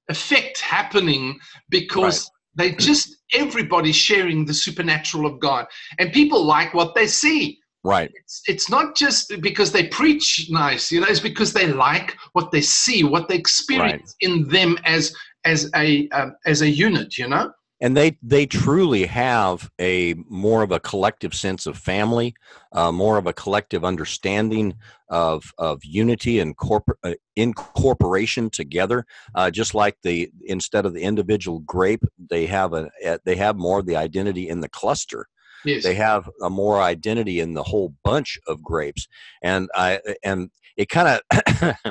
[0.09, 5.65] effect happening because they just everybody's sharing the supernatural of God,
[5.99, 7.59] and people like what they see.
[7.83, 8.11] Right.
[8.15, 11.07] It's, it's not just because they preach nice, you know.
[11.07, 14.31] It's because they like what they see, what they experience right.
[14.31, 15.13] in them as
[15.43, 17.51] as a um, as a unit, you know
[17.85, 22.33] and they they truly have a more of a collective sense of family,
[22.71, 24.73] uh, more of a collective understanding
[25.09, 29.05] of of unity and corporate uh, incorporation together.
[29.35, 32.89] Uh, just like the instead of the individual grape, they have a
[33.23, 35.27] they have more of the identity in the cluster.
[35.63, 35.83] Yes.
[35.83, 39.07] They have a more identity in the whole bunch of grapes,
[39.43, 41.85] and I and it kind of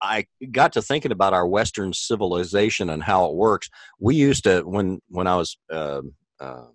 [0.00, 3.68] I got to thinking about our Western civilization and how it works.
[3.98, 6.02] We used to when when I was uh,
[6.40, 6.66] uh,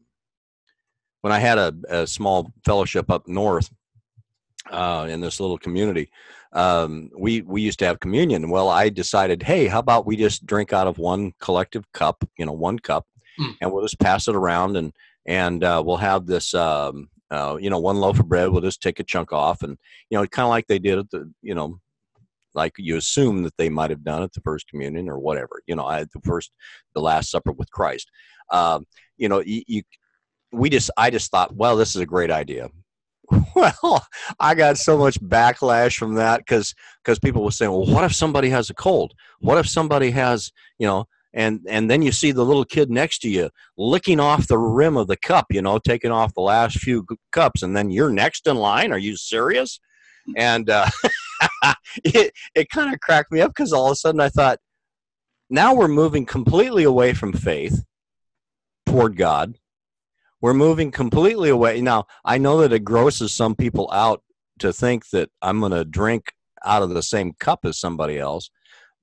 [1.21, 3.69] when I had a, a, small fellowship up north
[4.71, 6.09] uh, in this little community.
[6.53, 8.49] Um, we we used to have communion.
[8.49, 12.45] Well, I decided, hey, how about we just drink out of one collective cup, you
[12.45, 13.05] know, one cup,
[13.39, 13.53] mm.
[13.61, 14.93] and we'll just pass it around, and
[15.25, 16.53] and uh, we'll have this.
[16.53, 19.77] Um, uh, you know, one loaf of bread, we'll just take a chunk off, and
[20.09, 21.79] you know, kind of like they did at the, you know,
[22.55, 25.75] like you assume that they might have done at the first communion or whatever you
[25.75, 26.51] know I, the first
[26.93, 28.09] the last supper with christ
[28.51, 28.85] um,
[29.17, 29.83] you know you, you
[30.51, 32.69] we just I just thought, well, this is a great idea.
[33.55, 34.07] Well,
[34.39, 38.15] I got so much backlash from that because because people were saying, well, what if
[38.15, 39.13] somebody has a cold?
[39.39, 41.05] What if somebody has you know?
[41.33, 44.97] And and then you see the little kid next to you licking off the rim
[44.97, 48.47] of the cup, you know, taking off the last few cups, and then you're next
[48.47, 48.91] in line.
[48.91, 49.79] Are you serious?
[50.35, 50.87] And uh,
[52.03, 54.59] it it kind of cracked me up because all of a sudden I thought,
[55.49, 57.83] now we're moving completely away from faith
[58.85, 59.55] toward God
[60.41, 61.81] we're moving completely away.
[61.81, 64.23] Now, I know that it grosses some people out
[64.59, 66.33] to think that I'm going to drink
[66.65, 68.49] out of the same cup as somebody else,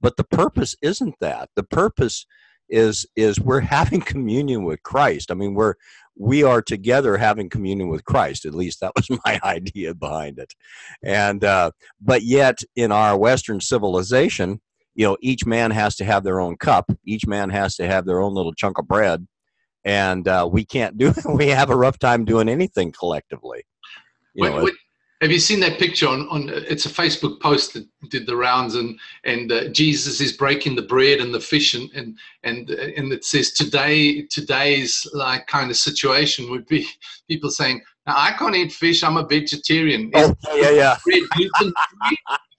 [0.01, 1.51] but the purpose isn't that.
[1.57, 2.27] The purpose
[2.68, 5.31] is is we're having communion with Christ.
[5.31, 5.75] I mean, we're
[6.18, 8.44] we are together having communion with Christ.
[8.44, 10.55] At least that was my idea behind it.
[11.02, 14.61] And uh, but yet in our Western civilization,
[14.94, 16.90] you know, each man has to have their own cup.
[17.05, 19.26] Each man has to have their own little chunk of bread
[19.85, 23.62] and uh, we can't do we have a rough time doing anything collectively
[24.37, 24.74] you know, wait,
[25.20, 28.74] have you seen that picture on, on it's a facebook post that did the rounds
[28.74, 32.88] and and uh, jesus is breaking the bread and the fish and and and, uh,
[32.96, 36.87] and it says today today's like kind of situation would be
[37.29, 40.96] people saying now i can't eat fish i'm a vegetarian oh, yeah yeah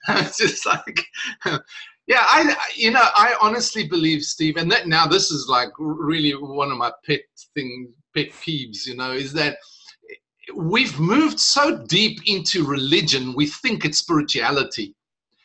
[0.09, 1.05] it's just like
[2.07, 6.31] yeah, I you know I honestly believe Steve, and that now this is like really
[6.31, 7.19] one of my pet
[7.53, 8.87] things, pet peeves.
[8.87, 9.57] You know, is that
[10.55, 14.95] we've moved so deep into religion, we think it's spirituality.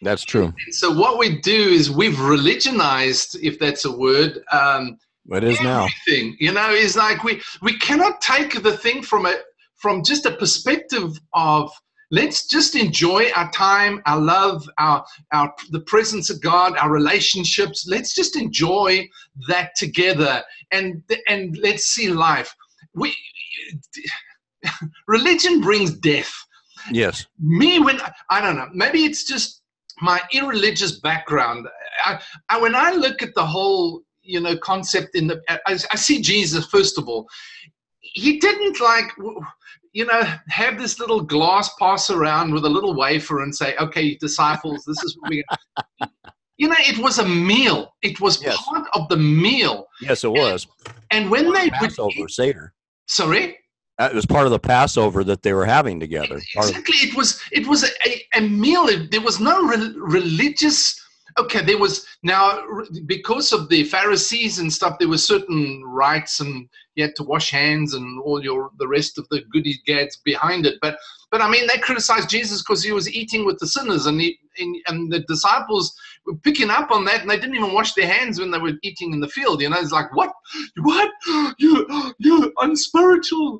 [0.02, 0.46] That's true.
[0.46, 4.40] And so what we do is we've religionized, if that's a word.
[4.50, 4.98] Um,
[5.30, 5.86] it is now.
[6.08, 9.36] You know, is like we we cannot take the thing from a
[9.76, 11.70] from just a perspective of
[12.10, 17.86] let's just enjoy our time our love our our the presence of god our relationships
[17.88, 19.08] let's just enjoy
[19.48, 22.54] that together and and let's see life
[22.94, 23.14] we
[25.08, 26.32] religion brings death
[26.90, 27.98] yes me when
[28.30, 29.62] i don't know maybe it's just
[30.00, 31.66] my irreligious background
[32.04, 35.96] I, I when i look at the whole you know concept in the I, I
[35.96, 37.28] see jesus first of all
[38.00, 39.06] he didn't like
[39.92, 44.16] you know, have this little glass pass around with a little wafer and say, okay,
[44.16, 45.44] disciples, this is what we're
[46.58, 47.92] You know, it was a meal.
[48.02, 48.56] It was yes.
[48.62, 49.86] part of the meal.
[50.00, 50.66] Yes, it was.
[51.10, 52.72] And, and when they Passover would, Seder.
[53.06, 53.58] Sorry?
[54.02, 56.40] Uh, it was part of the Passover that they were having together.
[56.56, 56.96] Exactly.
[56.96, 58.88] It was it was a, a meal.
[59.10, 61.00] There was no re- religious
[61.38, 62.62] okay there was now
[63.06, 67.50] because of the pharisees and stuff there were certain rites and you had to wash
[67.50, 70.98] hands and all your the rest of the goody gads behind it but
[71.30, 74.38] but i mean they criticized jesus because he was eating with the sinners and he
[74.58, 75.94] and, and the disciples
[76.26, 78.74] were picking up on that and they didn't even wash their hands when they were
[78.82, 80.32] eating in the field you know it's like what
[80.82, 81.10] what
[81.58, 83.58] you you unspiritual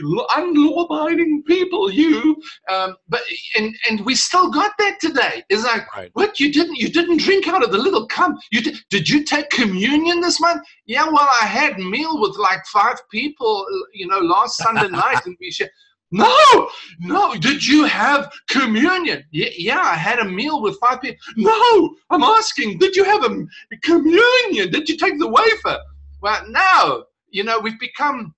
[0.00, 2.40] unlaw-abiding people, you.
[2.72, 3.20] Um, but
[3.56, 5.42] and and we still got that today.
[5.48, 6.10] It's like right.
[6.14, 8.32] what you didn't you didn't drink out of the little cup.
[8.50, 10.62] You did, did you take communion this month?
[10.86, 15.36] Yeah, well, I had meal with like five people, you know, last Sunday night, and
[15.40, 15.70] we shared.
[16.10, 17.34] No, no.
[17.34, 19.24] Did you have communion?
[19.30, 21.18] Yeah, yeah, I had a meal with five people.
[21.36, 23.46] No, I'm asking, did you have a
[23.82, 24.70] communion?
[24.70, 25.78] Did you take the wafer?
[26.22, 27.04] Well, no.
[27.30, 28.34] You know, we've become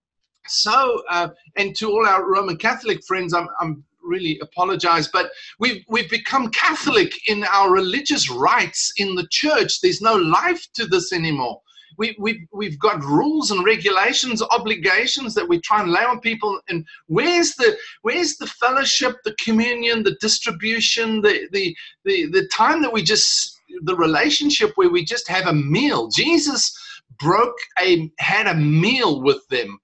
[0.51, 5.85] so, uh, and to all our Roman Catholic friends, I'm, I'm really apologize, but we've,
[5.89, 9.81] we've become Catholic in our religious rites in the church.
[9.81, 11.61] There's no life to this anymore.
[11.99, 16.59] We, we, we've got rules and regulations, obligations that we try and lay on people.
[16.69, 22.81] And where's the, where's the fellowship, the communion, the distribution, the, the, the, the time
[22.83, 26.09] that we just, the relationship where we just have a meal?
[26.09, 26.73] Jesus
[27.19, 29.79] broke a, had a meal with them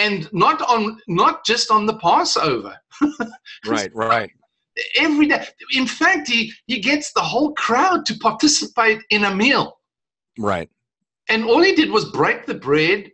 [0.00, 2.74] and not on not just on the Passover.
[3.66, 4.30] right, right.
[4.96, 5.44] Every day.
[5.74, 9.78] In fact, he he gets the whole crowd to participate in a meal.
[10.38, 10.70] Right.
[11.28, 13.10] And all he did was break the bread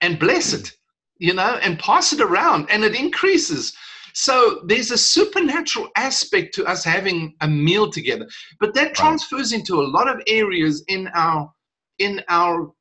[0.00, 0.72] and bless it,
[1.18, 3.76] you know, and pass it around, and it increases.
[4.14, 8.26] So there's a supernatural aspect to us having a meal together,
[8.60, 9.58] but that transfers right.
[9.58, 11.50] into a lot of areas in our
[11.98, 12.72] in our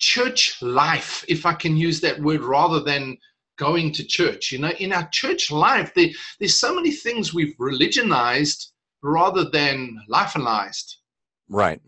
[0.00, 3.16] church life, if I can use that word, rather than
[3.58, 4.50] going to church.
[4.50, 8.72] You know, in our church life, there, there's so many things we've religionized
[9.02, 10.96] rather than lifeanized.
[11.48, 11.80] Right.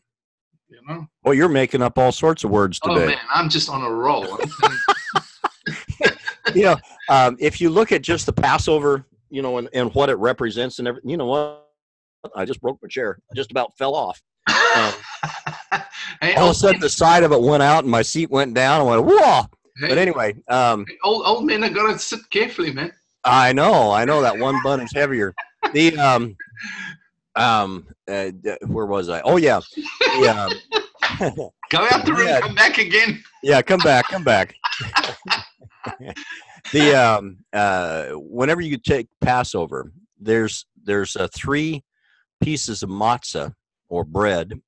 [0.69, 1.07] You know?
[1.25, 3.05] Well, you're making up all sorts of words oh, today.
[3.05, 4.39] Oh man, I'm just on a roll.
[6.55, 6.77] you know,
[7.09, 10.79] um, if you look at just the Passover, you know, and, and what it represents
[10.79, 11.69] and everything, you know what?
[12.37, 13.19] I just broke my chair.
[13.31, 14.23] I just about fell off.
[14.49, 14.93] Um,
[16.37, 18.81] all of a sudden, the side of it went out, and my seat went down.
[18.81, 19.43] I went, "Whoa!"
[19.79, 22.93] Hey, But anyway, um, old old men got to sit carefully, man.
[23.25, 25.35] I know, I know that one bun is heavier.
[25.73, 26.37] The um,
[27.37, 28.31] um, uh,
[28.67, 29.23] where was I?
[29.23, 29.61] Oh yeah,
[30.21, 30.45] yeah.
[30.45, 30.53] um,
[31.71, 32.41] Go out the room, Yeah.
[32.41, 33.23] come back again.
[33.43, 33.63] yeah.
[33.63, 34.55] Come back, come back.
[36.73, 41.85] the um, uh, whenever you take Passover, there's there's uh, three
[42.43, 43.55] pieces of matzah
[43.93, 44.59] or bread,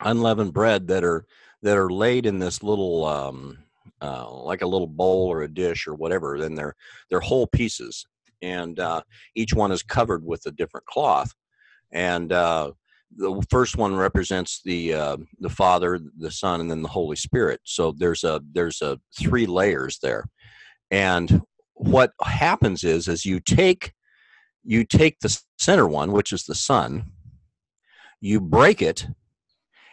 [0.00, 1.26] unleavened bread that are
[1.62, 3.58] that are laid in this little um,
[4.00, 6.38] uh, like a little bowl or a dish or whatever.
[6.38, 6.76] Then they're
[7.10, 8.06] they're whole pieces,
[8.40, 9.02] and uh,
[9.34, 11.34] each one is covered with a different cloth.
[11.90, 12.70] And uh,
[13.16, 17.60] the first one represents the uh, the Father, the Son, and then the Holy Spirit.
[17.64, 20.26] So there's a there's a three layers there,
[20.92, 21.42] and
[21.74, 23.92] what happens is as you take
[24.62, 27.10] you take the center one, which is the Son,
[28.22, 29.06] you break it,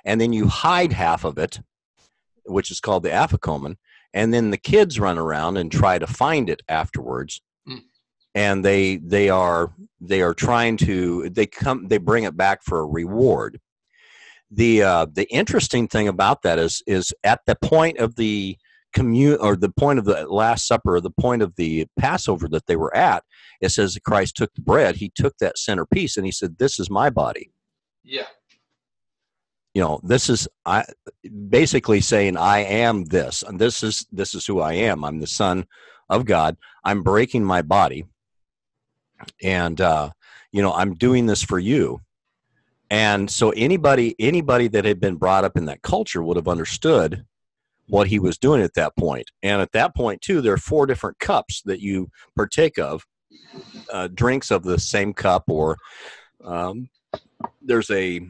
[0.05, 1.59] and then you hide half of it,
[2.45, 3.75] which is called the afikoman,
[4.13, 7.41] and then the kids run around and try to find it afterwards.
[7.67, 7.82] Mm.
[8.36, 12.80] and they they are they are trying to they come they bring it back for
[12.80, 13.59] a reward.
[14.51, 18.57] The uh the interesting thing about that is is at the point of the
[18.93, 22.65] commun or the point of the last supper or the point of the passover that
[22.65, 23.23] they were at
[23.61, 26.80] it says that christ took the bread he took that centerpiece and he said this
[26.80, 27.51] is my body
[28.03, 28.27] Yeah.
[29.73, 30.83] you know this is i
[31.49, 35.27] basically saying i am this and this is this is who i am i'm the
[35.27, 35.65] son
[36.09, 38.05] of god i'm breaking my body
[39.43, 40.09] and uh
[40.51, 41.99] you know i'm doing this for you
[42.89, 47.25] and so anybody anybody that had been brought up in that culture would have understood
[47.87, 49.29] what he was doing at that point.
[49.43, 53.05] and at that point too there are four different cups that you partake of
[53.91, 55.77] uh, drinks of the same cup or
[56.43, 56.89] um,
[57.62, 58.22] there's a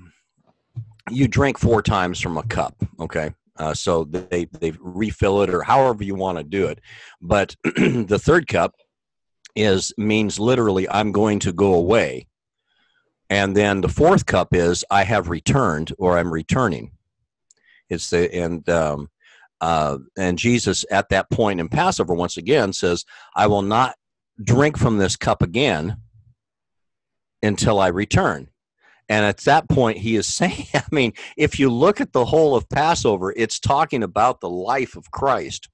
[1.09, 3.33] you drink four times from a cup okay?
[3.57, 6.79] Uh, so they they refill it or however you want to do it.
[7.21, 8.73] But the third cup
[9.55, 12.27] is means literally i'm going to go away.
[13.31, 16.91] And then the fourth cup is i have returned or i'm returning.
[17.89, 19.09] It's the and um,
[19.59, 23.03] uh, and jesus at that point in passover once again says
[23.35, 23.95] i will not
[24.41, 25.97] drink from this cup again
[27.43, 28.47] until i return
[29.09, 32.55] and at that point, he is saying, I mean, if you look at the whole
[32.55, 35.67] of Passover, it's talking about the life of Christ.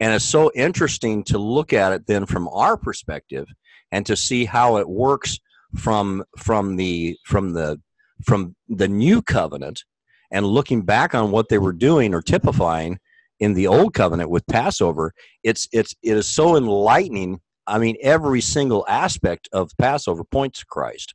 [0.00, 3.46] And it's so interesting to look at it then from our perspective
[3.92, 5.38] and to see how it works
[5.74, 7.80] from from the from the
[8.22, 9.84] from the new covenant
[10.30, 12.98] and looking back on what they were doing or typifying
[13.40, 15.12] in the old covenant with Passover,
[15.42, 17.40] it's it's it is so enlightening.
[17.66, 21.14] I mean, every single aspect of Passover points to Christ.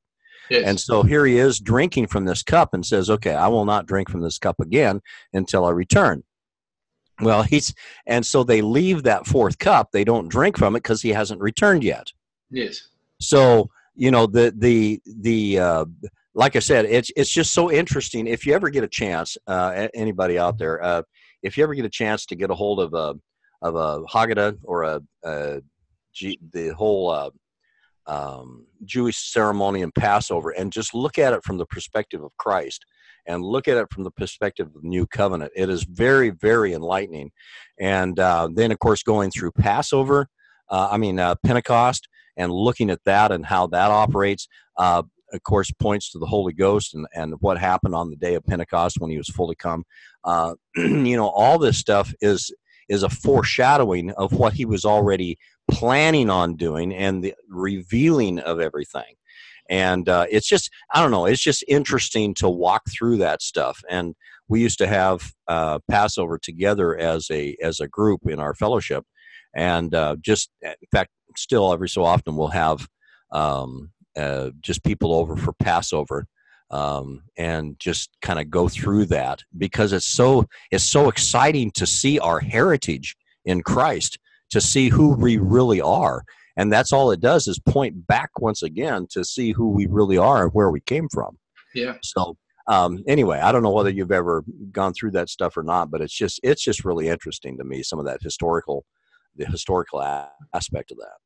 [0.52, 0.66] Yes.
[0.66, 3.86] And so here he is drinking from this cup and says, Okay, I will not
[3.86, 6.24] drink from this cup again until I return.
[7.22, 7.74] Well, he's,
[8.06, 9.92] and so they leave that fourth cup.
[9.94, 12.12] They don't drink from it because he hasn't returned yet.
[12.50, 12.88] yes.
[13.22, 15.86] So, you know, the, the, the, uh,
[16.34, 18.26] like I said, it's, it's just so interesting.
[18.26, 21.04] If you ever get a chance, uh, anybody out there, uh,
[21.44, 23.16] if you ever get a chance to get a hold of a,
[23.62, 25.62] of a Haggadah or a, a
[26.14, 27.30] G, the whole, uh,
[28.12, 32.86] um, Jewish ceremony and Passover and just look at it from the perspective of Christ
[33.26, 35.54] and look at it from the perspective of the new covenant.
[35.56, 37.32] It is very, very enlightening.
[37.80, 40.28] And uh, then, of course, going through Passover,
[40.70, 44.48] uh, I mean, uh, Pentecost, and looking at that and how that operates,
[44.78, 48.36] uh, of course, points to the Holy Ghost and, and what happened on the day
[48.36, 49.86] of Pentecost when he was fully come.
[50.26, 52.52] Uh, you know, all this stuff is
[52.92, 55.38] is a foreshadowing of what he was already
[55.72, 59.16] planning on doing and the revealing of everything.
[59.70, 63.82] And uh, it's just i don't know it's just interesting to walk through that stuff.
[63.90, 64.14] And
[64.50, 69.06] we used to have uh, passover together as a as a group in our fellowship.
[69.56, 72.88] And uh, just in fact still every so often we'll have
[73.32, 76.28] um, uh, just people over for passover
[76.72, 81.86] um, and just kind of go through that because it's so it's so exciting to
[81.86, 83.16] see our heritage
[83.46, 84.18] in christ
[84.50, 86.24] to see who we really are.
[86.58, 90.18] And that's all it does is point back once again to see who we really
[90.18, 91.38] are and where we came from.
[91.74, 91.96] Yeah.
[92.04, 92.36] so
[92.68, 96.02] um, anyway i don't know whether you've ever gone through that stuff or not but
[96.02, 98.86] it's just it's just really interesting to me some of that historical
[99.36, 101.18] the historical a- aspect of that.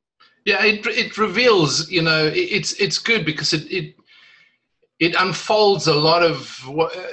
[0.44, 3.96] Yeah, it it reveals, you know, it, it's it's good because it it
[4.98, 6.60] it unfolds a lot of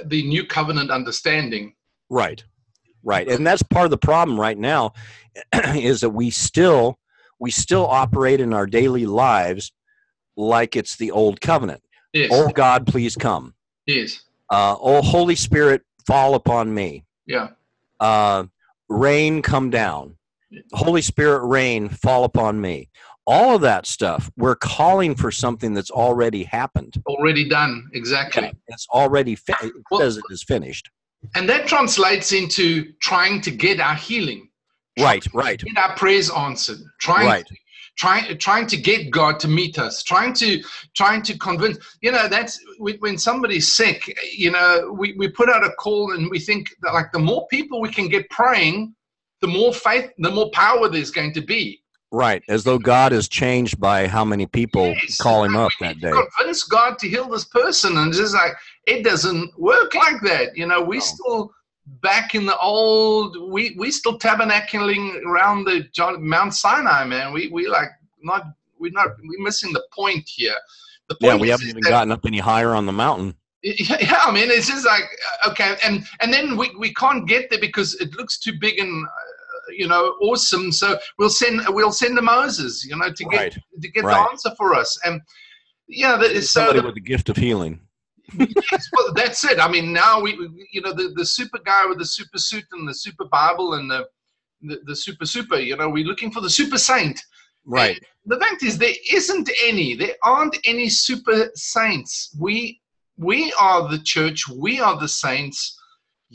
[0.05, 1.73] the new covenant understanding.
[2.09, 2.43] Right.
[3.03, 3.27] Right.
[3.27, 4.93] And that's part of the problem right now
[5.75, 6.99] is that we still
[7.39, 9.73] we still operate in our daily lives
[10.37, 11.81] like it's the old covenant.
[12.13, 12.29] Yes.
[12.31, 13.53] Oh God, please come.
[13.85, 14.23] Yes.
[14.49, 17.03] Uh, oh Holy Spirit, fall upon me.
[17.25, 17.49] Yeah.
[17.99, 18.45] Uh,
[18.87, 20.15] rain come down.
[20.71, 22.89] Holy Spirit rain fall upon me.
[23.25, 27.01] All of that stuff, we're calling for something that's already happened.
[27.05, 28.43] Already done, exactly.
[28.43, 30.89] Yeah, it's already fi- it well, says it is finished.
[31.35, 34.49] And that translates into trying to get our healing.
[34.99, 35.59] Right, right.
[35.59, 36.79] Get our prayers answered.
[36.99, 37.45] Trying right.
[37.45, 37.55] to
[37.97, 40.61] trying trying to get God to meet us, trying to
[40.95, 41.77] trying to convince.
[42.01, 44.15] You know, that's when somebody's sick.
[44.35, 47.47] You know, we we put out a call and we think that like the more
[47.47, 48.95] people we can get praying,
[49.41, 51.82] the more faith, the more power there's going to be.
[52.13, 55.99] Right, as though God is changed by how many people yes, call him up that
[55.99, 56.11] day.
[56.37, 58.53] Convince God to heal this person, and just like
[58.85, 60.55] it doesn't work like that.
[60.55, 61.03] You know, we no.
[61.03, 61.53] still
[62.03, 67.33] back in the old we we still tabernacling around the John, Mount Sinai, man.
[67.33, 67.89] We we like
[68.21, 68.45] not
[68.77, 70.53] we're not we're missing the point here.
[71.09, 73.33] The point yeah, we haven't even that, gotten up any higher on the mountain.
[73.63, 75.05] Yeah, I mean, it's just like
[75.45, 78.77] uh, okay, and and then we we can't get there because it looks too big
[78.77, 79.07] and.
[79.75, 80.71] You know, awesome.
[80.71, 83.57] So we'll send we'll send to Moses, you know, to get right.
[83.81, 84.13] to get right.
[84.13, 84.99] the answer for us.
[85.05, 85.21] And
[85.87, 87.81] yeah, that is somebody so with the gift of healing
[88.37, 89.59] yes, well, that's it.
[89.59, 90.31] I mean, now we,
[90.71, 93.89] you know, the, the super guy with the super suit and the super Bible and
[93.89, 94.07] the,
[94.61, 97.19] the, the super super, you know, we're looking for the super saint.
[97.65, 97.97] Right.
[97.97, 99.95] And the fact is, there isn't any.
[99.95, 102.35] There aren't any super saints.
[102.39, 102.81] We
[103.17, 104.47] we are the church.
[104.49, 105.79] We are the saints.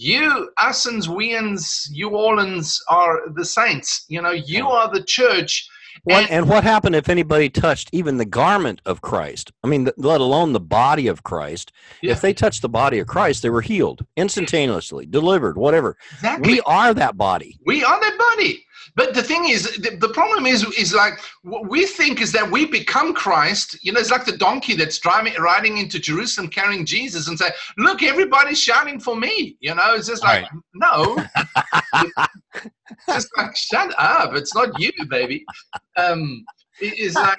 [0.00, 4.04] You, usins, weans, you allans are the saints.
[4.08, 5.68] You know, you are the church
[6.04, 9.52] what, and, and, what happened if anybody touched even the garment of Christ?
[9.64, 11.72] I mean, let alone the body of Christ.
[12.02, 12.12] Yeah.
[12.12, 15.96] If they touched the body of Christ, they were healed instantaneously, delivered, whatever.
[16.12, 16.52] Exactly.
[16.52, 17.58] We are that body.
[17.66, 18.64] We are that body.
[18.94, 22.50] But the thing is, the, the, problem is, is like what we think is that
[22.50, 23.78] we become Christ.
[23.82, 27.50] You know, it's like the donkey that's driving, riding into Jerusalem carrying Jesus and say,
[27.76, 30.62] "Look, everybody's shouting for me." You know, it's just like, right.
[30.74, 31.24] no,
[33.08, 34.34] just like shut up.
[34.34, 35.44] It's not you, baby.
[35.96, 36.44] Um,
[36.80, 37.38] it's like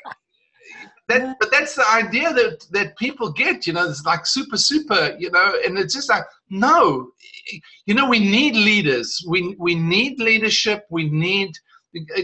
[1.09, 3.67] that, but that's the idea that that people get.
[3.67, 5.15] You know, it's like super, super.
[5.19, 7.09] You know, and it's just like no.
[7.85, 9.23] You know, we need leaders.
[9.27, 10.85] We we need leadership.
[10.89, 11.51] We need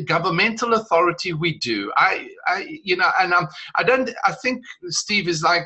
[0.05, 1.33] governmental authority.
[1.33, 1.91] We do.
[1.97, 4.09] I I you know, and um, I don't.
[4.23, 5.63] I think Steve is like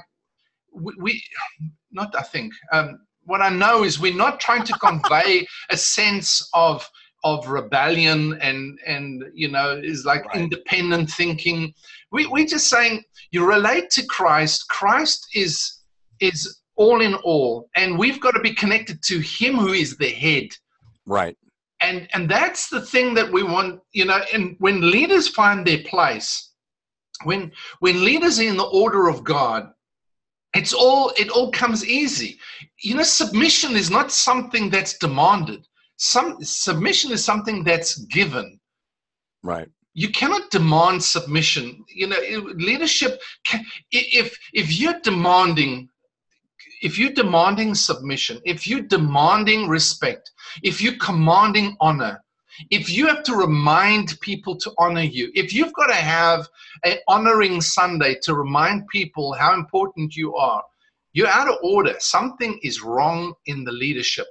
[0.73, 1.23] we, we
[1.91, 2.15] not.
[2.15, 2.53] I think.
[2.71, 6.89] Um, what I know is we're not trying to convey a sense of
[7.23, 10.37] of rebellion and and you know is like right.
[10.41, 11.73] independent thinking.
[12.11, 14.67] We, we're just saying you relate to christ.
[14.69, 15.81] Christ is
[16.19, 17.69] is all in all.
[17.75, 20.47] And we've got to be connected to him who is the head.
[21.05, 21.37] Right.
[21.81, 25.83] And and that's the thing that we want you know and when leaders find their
[25.83, 26.51] place
[27.23, 29.71] when when leaders are in the order of god
[30.55, 32.39] it's all it all comes easy.
[32.81, 35.67] You know submission is not something that's demanded
[35.99, 38.59] some submission is something that's given.
[39.43, 39.67] Right.
[39.93, 41.83] You cannot demand submission.
[41.89, 42.19] You know
[42.55, 45.89] leadership can, if if you're demanding
[46.81, 50.31] if you're demanding submission if you're demanding respect
[50.63, 52.21] if you're commanding honor
[52.69, 56.47] if you have to remind people to honor you if you've got to have
[56.85, 60.63] an honoring sunday to remind people how important you are
[61.13, 61.95] you're out of order.
[61.99, 64.27] Something is wrong in the leadership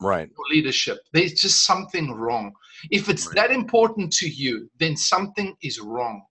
[0.00, 0.30] right.
[0.50, 0.98] leadership.
[1.12, 2.52] There's just something wrong.
[2.90, 3.36] If it's right.
[3.36, 6.22] that important to you then something is wrong.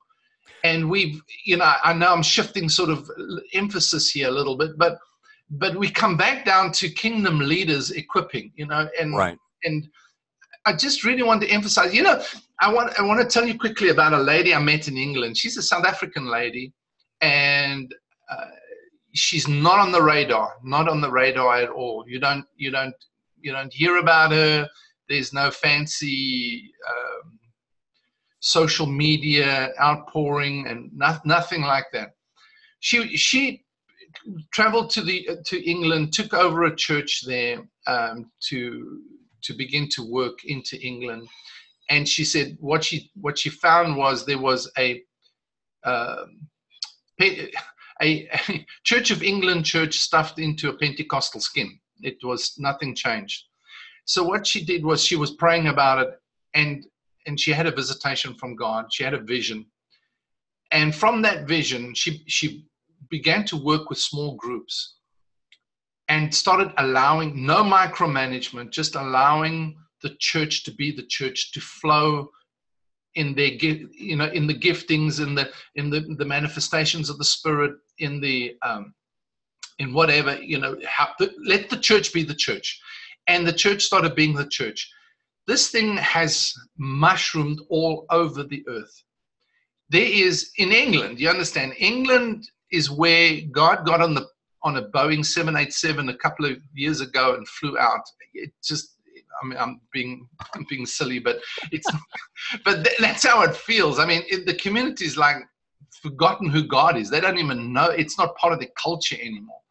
[0.64, 3.10] And we've you know i know i'm shifting sort of
[3.54, 4.98] emphasis here a little bit but
[5.52, 9.38] but we come back down to kingdom leaders equipping you know and right.
[9.64, 9.88] and
[10.66, 12.22] i just really want to emphasize you know
[12.60, 15.38] i want i want to tell you quickly about a lady i met in england.
[15.38, 16.74] She's a south african lady
[17.22, 17.94] and
[18.30, 18.48] uh,
[19.14, 22.04] she's not on the radar not on the radar at all.
[22.08, 22.96] You don't you don't
[23.42, 24.68] you don't hear about her.
[25.10, 27.40] There's no fancy um,
[28.40, 32.12] social media outpouring and not, nothing like that.
[32.80, 33.64] She she
[34.54, 39.02] traveled to the to England, took over a church there um, to
[39.44, 41.28] to begin to work into England,
[41.90, 45.02] and she said what she what she found was there was a
[45.84, 46.48] um,
[47.22, 47.52] a,
[48.02, 51.80] a Church of England church stuffed into a Pentecostal skin.
[52.02, 53.44] It was nothing changed.
[54.06, 56.10] So what she did was she was praying about it
[56.54, 56.86] and
[57.26, 58.86] and she had a visitation from God.
[58.92, 59.66] She had a vision.
[60.72, 62.66] And from that vision, she she
[63.10, 64.96] began to work with small groups
[66.08, 72.30] and started allowing no micromanagement, just allowing the church to be the church to flow
[73.16, 77.26] in their you know in the giftings in the in the, the manifestations of the
[77.26, 78.94] spirit in the um,
[79.80, 81.10] in whatever you know how,
[81.46, 82.80] let the church be the church
[83.28, 84.90] and the church started being the church
[85.48, 89.04] this thing has mushroomed all over the earth.
[89.90, 94.28] There is in England, you understand, England is where God got on the
[94.64, 98.02] on a Boeing 787 a couple of years ago and flew out.
[98.34, 98.96] It just
[99.42, 101.40] I mean, I'm being I'm being silly, but
[101.72, 101.88] it's
[102.66, 104.00] but th- that's how it feels.
[104.00, 105.38] I mean, it, the community's like
[106.02, 107.10] forgotten who God is.
[107.10, 107.86] They don't even know.
[107.86, 109.62] It's not part of the culture anymore.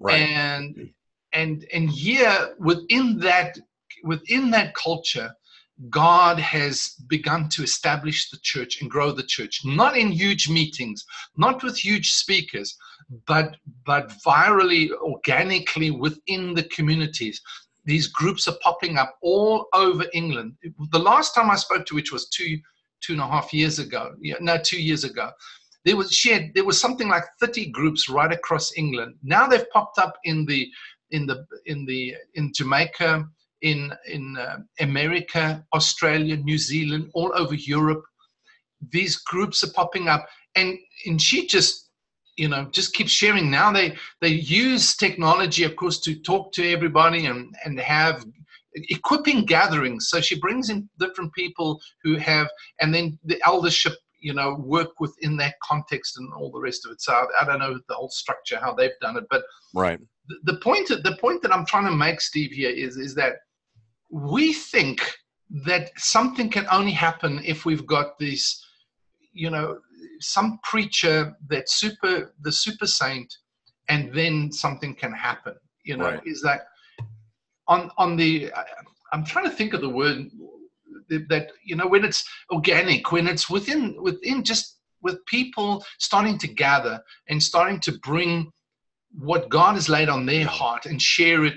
[0.00, 0.20] Right.
[0.20, 0.90] And
[1.32, 3.58] and and here within that
[4.02, 5.30] within that culture,
[5.90, 11.04] God has begun to establish the church and grow the church, not in huge meetings,
[11.36, 12.76] not with huge speakers,
[13.26, 17.40] but but virally, organically within the communities.
[17.84, 20.54] These groups are popping up all over England.
[20.90, 22.58] The last time I spoke to which was two
[23.00, 24.14] two and a half years ago.
[24.20, 25.30] Yeah, no, two years ago.
[25.84, 29.16] There was she had, there was something like 30 groups right across England.
[29.22, 30.68] Now they've popped up in the
[31.10, 33.26] in the in the in Jamaica,
[33.62, 38.04] in in uh, America, Australia, New Zealand, all over Europe.
[38.90, 41.90] These groups are popping up, and and she just
[42.36, 43.50] you know just keeps sharing.
[43.50, 48.24] Now they they use technology, of course, to talk to everybody and and have
[48.74, 50.08] equipping gatherings.
[50.08, 52.48] So she brings in different people who have,
[52.80, 53.94] and then the eldership
[54.24, 57.58] you know work within that context and all the rest of it so i, don't
[57.58, 59.42] know the whole structure how they've done it but
[59.74, 63.14] right the, the point the point that i'm trying to make steve here is is
[63.14, 63.34] that
[64.10, 65.00] we think
[65.50, 68.64] that something can only happen if we've got this,
[69.32, 69.78] you know,
[70.20, 73.32] some preacher that super the super saint,
[73.88, 75.54] and then something can happen.
[75.84, 76.22] You know, right.
[76.24, 76.66] is that
[77.68, 78.52] on on the?
[79.12, 80.28] I'm trying to think of the word
[81.08, 86.48] that you know when it's organic, when it's within within just with people starting to
[86.48, 88.50] gather and starting to bring
[89.18, 90.48] what God has laid on their mm-hmm.
[90.48, 91.54] heart and share it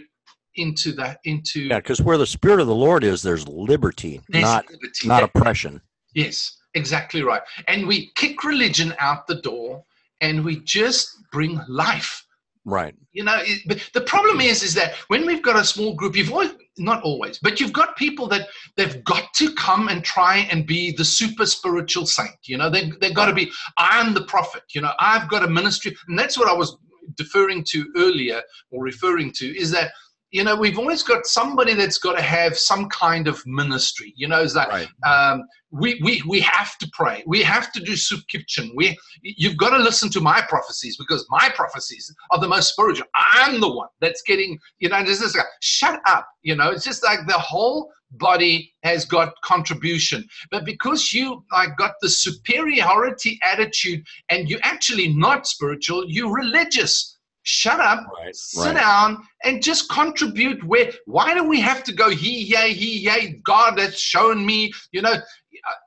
[0.56, 4.44] into that into yeah because where the spirit of the lord is there's liberty there's
[4.44, 5.08] not liberty.
[5.08, 5.80] not oppression.
[6.16, 7.42] Yes exactly right.
[7.68, 9.84] And we kick religion out the door
[10.22, 12.24] and we just bring life.
[12.66, 12.96] Right.
[13.12, 14.46] You know it, but the problem mm.
[14.46, 17.74] is is that when we've got a small group you've always not always but you've
[17.74, 22.36] got people that they've got to come and try and be the super spiritual saint
[22.44, 25.48] you know they, they've got to be i'm the prophet you know i've got a
[25.48, 26.78] ministry and that's what i was
[27.16, 29.92] deferring to earlier or referring to is that
[30.32, 34.14] you know, we've always got somebody that's got to have some kind of ministry.
[34.18, 34.88] You know, is that right.
[35.06, 37.24] um, we, we we have to pray.
[37.26, 38.72] We have to do soup kitchen.
[38.76, 43.08] We you've got to listen to my prophecies because my prophecies are the most spiritual.
[43.16, 44.60] I'm the one that's getting.
[44.80, 45.44] You know, this guy.
[45.62, 46.28] Shut up.
[46.44, 51.76] You know, it's just like the whole body has got contribution but because you like
[51.76, 57.17] got the superiority attitude and you're actually not spiritual you're religious
[57.48, 58.76] shut up, right, sit right.
[58.76, 60.62] down, and just contribute.
[60.66, 63.40] Where why do we have to go he yay he yay?
[63.46, 64.72] God has shown me.
[64.92, 65.16] You know,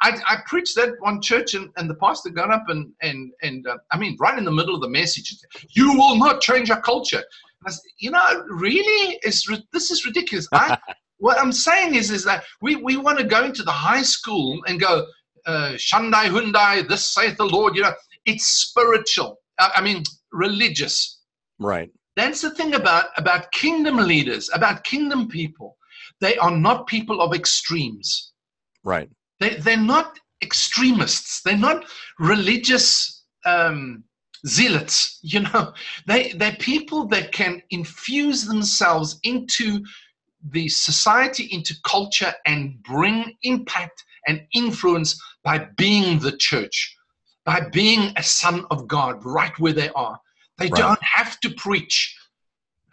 [0.03, 3.67] I, I preached that one church, and, and the pastor got up and and and
[3.67, 5.37] uh, I mean, right in the middle of the message,
[5.71, 7.23] you will not change our culture.
[7.69, 10.49] Said, you know, really, is this is ridiculous.
[10.53, 10.79] I,
[11.19, 14.59] what I'm saying is, is that we, we want to go into the high school
[14.67, 15.07] and go,
[15.45, 17.77] uh, Shandai Hyundai, this saith the Lord.
[17.77, 17.93] You know,
[18.25, 19.37] it's spiritual.
[19.59, 21.20] I, I mean, religious
[21.61, 21.91] Right.
[22.17, 25.77] That's the thing about, about kingdom leaders, about kingdom people.
[26.21, 28.33] They are not people of extremes.
[28.83, 29.09] Right.
[29.39, 31.43] They, they're not extremists.
[31.43, 31.85] They're not
[32.19, 34.05] religious um,
[34.47, 35.19] zealots.
[35.31, 35.73] You know,
[36.07, 39.85] they, they're people that can infuse themselves into
[40.51, 46.97] the society, into culture, and bring impact and influence by being the church,
[47.45, 50.19] by being a son of God right where they are.
[50.61, 50.79] They right.
[50.79, 52.17] don't have to preach,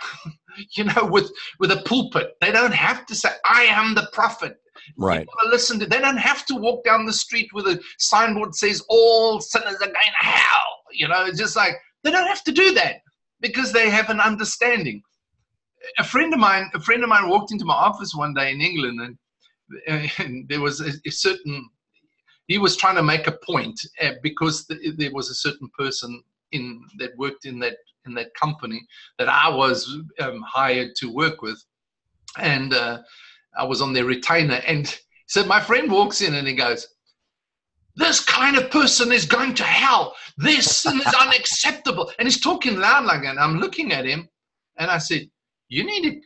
[0.77, 2.31] you know, with with a pulpit.
[2.41, 4.55] They don't have to say, "I am the prophet."
[4.97, 5.27] Right.
[5.43, 5.85] To listen to.
[5.85, 9.75] They don't have to walk down the street with a signboard that says, "All sinners
[9.75, 13.01] are going to hell." You know, it's just like they don't have to do that
[13.41, 15.03] because they have an understanding.
[15.99, 18.61] A friend of mine, a friend of mine, walked into my office one day in
[18.61, 19.17] England,
[19.87, 21.69] and, and there was a, a certain
[22.47, 24.65] he was trying to make a point uh, because
[24.95, 28.85] there was a certain person in that worked in that in that company
[29.17, 29.87] that I was
[30.19, 31.61] um, hired to work with,
[32.37, 32.99] and uh,
[33.57, 34.61] I was on their retainer.
[34.65, 36.87] And so my friend walks in and he goes,
[37.95, 40.15] "This kind of person is going to hell.
[40.37, 43.31] This is unacceptable." And he's talking loud like that.
[43.31, 44.29] And I'm looking at him,
[44.77, 45.29] and I said,
[45.69, 46.21] "You need to."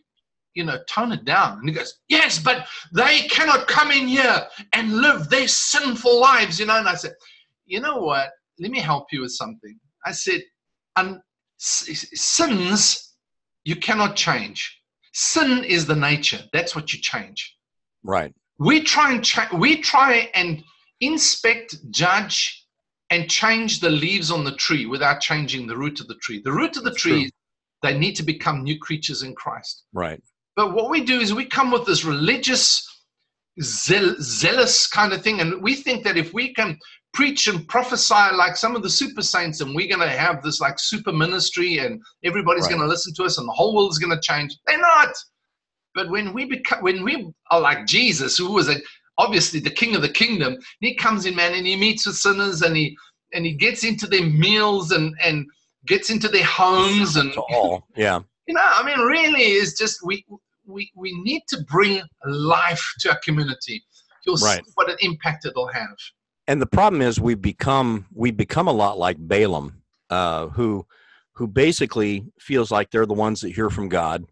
[0.54, 1.60] You know, tone it down.
[1.60, 6.60] And he goes, Yes, but they cannot come in here and live their sinful lives,
[6.60, 6.78] you know.
[6.78, 7.14] And I said,
[7.66, 8.32] You know what?
[8.60, 10.42] Let me help you with something I said,
[10.96, 11.20] and
[11.58, 13.14] sins
[13.64, 14.80] you cannot change.
[15.14, 16.40] Sin is the nature.
[16.54, 17.58] That's what you change.
[18.04, 18.34] Right.
[18.58, 20.64] we try and cha- we try and
[21.02, 22.66] inspect, judge,
[23.12, 26.42] and change the leaves on the tree without changing the root of the tree.
[26.44, 27.30] The root of the That's tree, true.
[27.84, 29.84] they need to become new creatures in Christ.
[29.94, 30.22] Right.
[30.56, 32.88] But what we do is we come with this religious,
[33.62, 36.78] zeal- zealous kind of thing, and we think that if we can
[37.14, 40.62] preach and prophesy like some of the super saints, and we're going to have this
[40.62, 42.72] like super ministry, and everybody's Right.
[42.72, 44.56] going to listen to us, and the whole world is going to change.
[44.68, 45.14] They're not.
[45.94, 48.76] But when we become, when we are like Jesus, who was a,
[49.18, 52.62] obviously the King of the Kingdom, he comes in, man, and he meets with sinners,
[52.62, 52.98] and he
[53.34, 55.46] and he gets into their meals and and
[55.88, 57.86] gets into their homes, and all.
[57.96, 58.22] Yeah.
[58.48, 60.26] you know, I mean, really, is just we
[60.66, 63.84] we we need to bring life to our community.
[64.26, 64.64] You'll Right.
[64.64, 65.98] see what an impact it'll have.
[66.52, 70.86] And the problem is we become we become a lot like Balaam, uh, who
[71.36, 74.26] who basically feels like they're the ones that hear from God.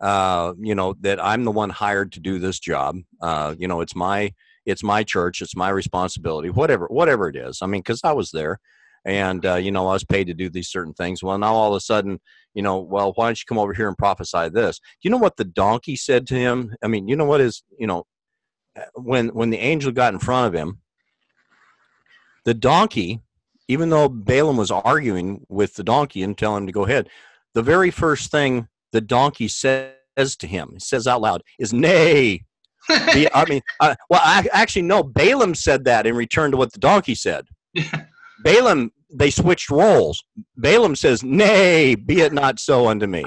[0.00, 3.00] Uh, you know that I'm the one hired to do this job.
[3.20, 4.32] Uh, you know, it's my
[4.64, 6.48] it's my church, it's my responsibility.
[6.48, 7.58] Whatever whatever it is.
[7.60, 8.58] I mean, because I was there,
[9.04, 11.22] and uh, you know I was paid to do these certain things.
[11.22, 12.20] Well, now all of a sudden,
[12.54, 14.78] you know, well, why don't you come over here and prophesy this?
[14.78, 16.74] Do you know what the donkey said to him?
[16.82, 18.06] I mean, you know what is you know
[18.94, 20.80] when when the angel got in front of him
[22.44, 23.20] the donkey,
[23.68, 27.08] even though Balaam was arguing with the donkey and telling him to go ahead,
[27.54, 29.94] the very first thing the donkey says
[30.38, 32.44] to him, he says out loud, is "Nay."
[32.88, 35.02] The- I mean, uh, well, I, actually, no.
[35.02, 37.46] Balaam said that in return to what the donkey said.
[38.44, 40.24] Balaam, they switched roles.
[40.56, 43.24] Balaam says, "Nay, be it not so unto me."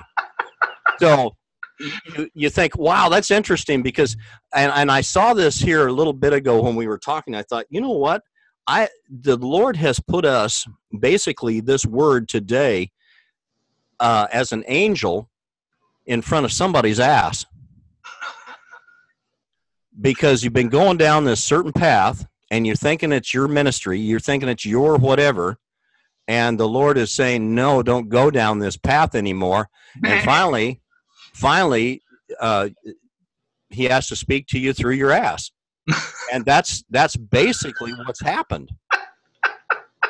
[0.99, 1.35] So
[1.79, 4.15] you, you think, wow, that's interesting because,
[4.53, 7.35] and, and I saw this here a little bit ago when we were talking.
[7.35, 8.21] I thought, you know what?
[8.67, 10.65] I the Lord has put us
[10.97, 12.91] basically this word today
[13.99, 15.29] uh, as an angel
[16.05, 17.45] in front of somebody's ass
[19.99, 24.19] because you've been going down this certain path and you're thinking it's your ministry, you're
[24.19, 25.57] thinking it's your whatever,
[26.27, 29.69] and the Lord is saying, no, don't go down this path anymore.
[30.03, 30.81] And finally,
[31.33, 32.01] finally,
[32.39, 32.69] uh,
[33.69, 35.51] He has to speak to you through your ass,
[36.31, 38.71] and that's that's basically what's happened.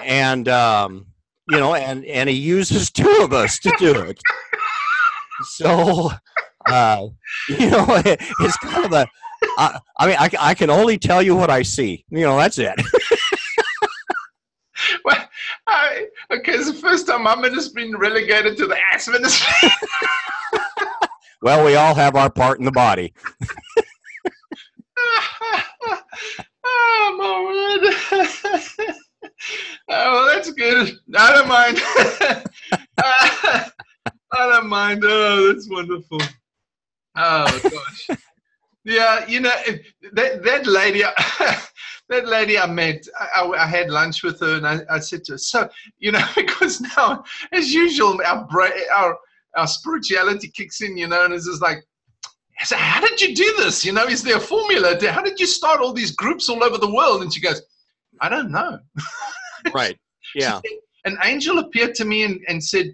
[0.01, 1.07] And um,
[1.49, 4.19] you know, and and He uses two of us to do it.
[5.43, 6.11] So,
[6.67, 7.07] uh,
[7.49, 9.07] you know, it's kind of a.
[9.57, 12.05] I, I mean, I, I can only tell you what I see.
[12.09, 12.73] You know, that's it.
[15.05, 15.29] well,
[15.67, 19.69] I, okay, it's the first time I'm just been relegated to the ass ministry.
[21.43, 23.13] Well, we all have our part in the body.
[26.65, 28.21] Oh my
[28.81, 28.95] word!
[29.89, 30.97] oh, that's good.
[31.15, 31.79] I don't mind.
[32.95, 33.69] Uh,
[34.31, 35.03] I don't mind.
[35.03, 36.19] Oh, that's wonderful.
[37.15, 38.17] Oh gosh.
[38.85, 39.53] Yeah, you know
[40.13, 41.01] that that lady,
[42.09, 43.05] that lady I met.
[43.35, 46.25] I, I, had lunch with her, and I, I said to her, "So, you know,
[46.35, 48.47] because now, as usual, our
[48.93, 49.17] our
[49.55, 51.83] our spirituality kicks in, you know, and it's just like,
[52.63, 53.83] so how did you do this?
[53.83, 54.97] You know, is there a formula?
[55.11, 57.21] How did you start all these groups all over the world?
[57.21, 57.61] And she goes,
[58.21, 58.79] I don't know.
[59.73, 59.97] Right.
[60.35, 60.59] Yeah.
[60.59, 60.71] said,
[61.05, 62.87] An angel appeared to me and, and said,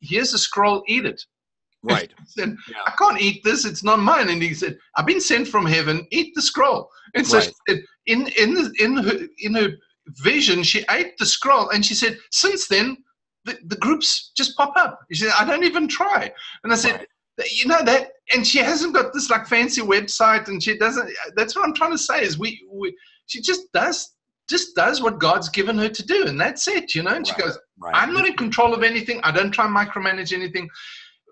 [0.00, 1.22] Here's a scroll, eat it.
[1.84, 2.12] Right.
[2.18, 2.78] I said, Yeah.
[2.84, 4.28] I can't eat this, it's not mine.
[4.28, 6.90] And he said, I've been sent from heaven, eat the scroll.
[7.14, 7.44] And so Right.
[7.46, 9.68] she said, in, in, the, in, her, in her
[10.16, 12.96] vision, she ate the scroll and she said, Since then,
[13.44, 14.98] the, the groups just pop up.
[15.12, 16.32] She said, I don't even try.
[16.64, 17.06] And I said, Right.
[17.52, 21.54] You know that and she hasn't got this like fancy website and she doesn't that's
[21.54, 24.14] what i'm trying to say is we, we she just does
[24.48, 27.34] just does what god's given her to do and that's it you know and she
[27.34, 27.92] goes Right.
[27.94, 30.68] i'm not in control of anything i don't try and micromanage anything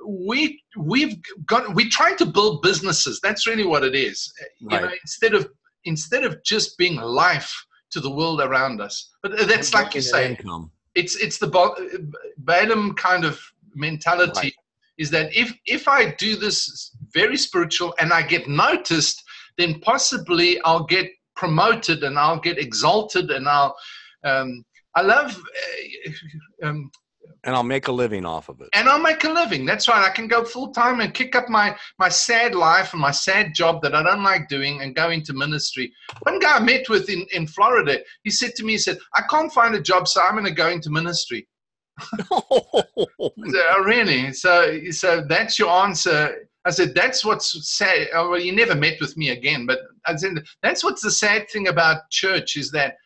[0.07, 4.69] we we've got we try to build businesses that's really what it is eh, you
[4.69, 4.99] know Right.
[5.03, 5.49] instead of
[5.85, 7.53] instead of just being life
[7.91, 10.71] to the world around us but uh, that's like you say income.
[10.95, 11.75] it's it's the Ba-
[12.39, 13.41] Balaam kind of
[13.75, 14.55] mentality Right.
[14.99, 19.23] Is that if if I do this very spiritual and I get noticed,
[19.59, 23.77] then possibly I'll get promoted and I'll get exalted and I'll.
[24.25, 24.65] Um,
[24.97, 25.37] I love,
[26.63, 26.91] uh, um,
[27.43, 28.69] And I'll make a living off of it.
[28.75, 29.67] and I'll make a living.
[29.67, 30.09] That's right.
[30.09, 33.55] I can go full time and kick up my my sad life and my sad
[33.55, 35.93] job that I don't like doing and go into ministry.
[36.23, 39.23] One guy I met with in in Florida, he said to me, he said, "I
[39.29, 41.47] can't find a job, so I'm going to go into ministry."
[43.57, 44.33] Oh, really?
[44.33, 46.49] So, so that's your answer.
[46.65, 48.09] I said, that's what's sad.
[48.15, 51.49] Oh, well, you never met with me again, but I said, that's what's the sad
[51.51, 52.97] thing about church is that,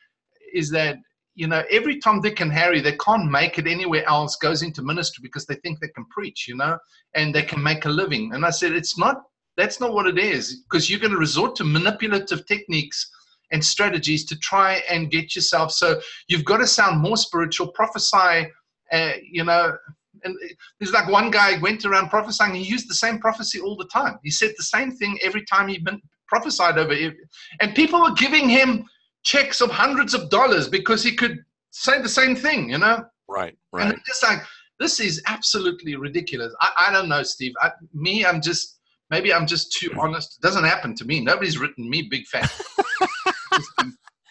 [0.55, 0.97] is that,
[1.34, 4.82] you know, every Tom, Dick, and Harry, they can't make it anywhere else, goes into
[4.82, 6.78] ministry because they think they can preach, you know,
[7.14, 8.32] and they can make a living.
[8.32, 9.22] And I said, it's not
[9.59, 13.11] That's not what it is, because you're going to resort to manipulative techniques
[13.51, 15.72] and strategies to try and get yourself.
[15.72, 18.47] So you've got to sound more spiritual, prophesy,
[18.93, 19.76] uh, you know.
[20.24, 20.36] And
[20.80, 22.55] there's like one guy went around prophesying.
[22.55, 24.18] He used the same prophecy all the time.
[24.24, 27.14] He said the same thing every time he been prophesied over it,
[27.61, 28.84] and people were giving him
[29.22, 31.39] checks of hundreds of dollars because he could
[31.70, 32.70] say the same thing.
[32.70, 33.05] You know.
[33.28, 33.57] Right.
[33.72, 33.93] Right.
[33.93, 34.41] And just like
[34.80, 36.55] this is absolutely ridiculous.
[36.61, 37.53] I, I don't know, Steve.
[37.61, 38.78] I, me, I'm just
[39.11, 40.39] maybe I'm just too honest.
[40.39, 41.20] It doesn't happen to me.
[41.20, 42.51] Nobody's written me big fat.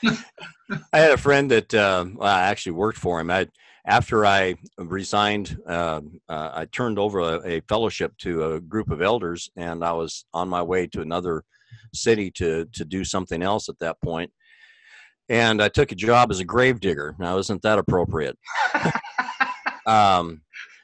[0.94, 3.32] I had a friend that uh, well, I actually worked for him.
[3.32, 3.48] I,
[3.88, 9.02] after I resigned, uh, uh, I turned over a, a, fellowship to a group of
[9.02, 11.44] elders, and I was on my way to another
[11.94, 14.32] city to to do something else at that point.
[15.30, 17.16] And I took a job as a grave digger.
[17.18, 18.38] Now, isn't that appropriate?
[19.86, 20.42] um,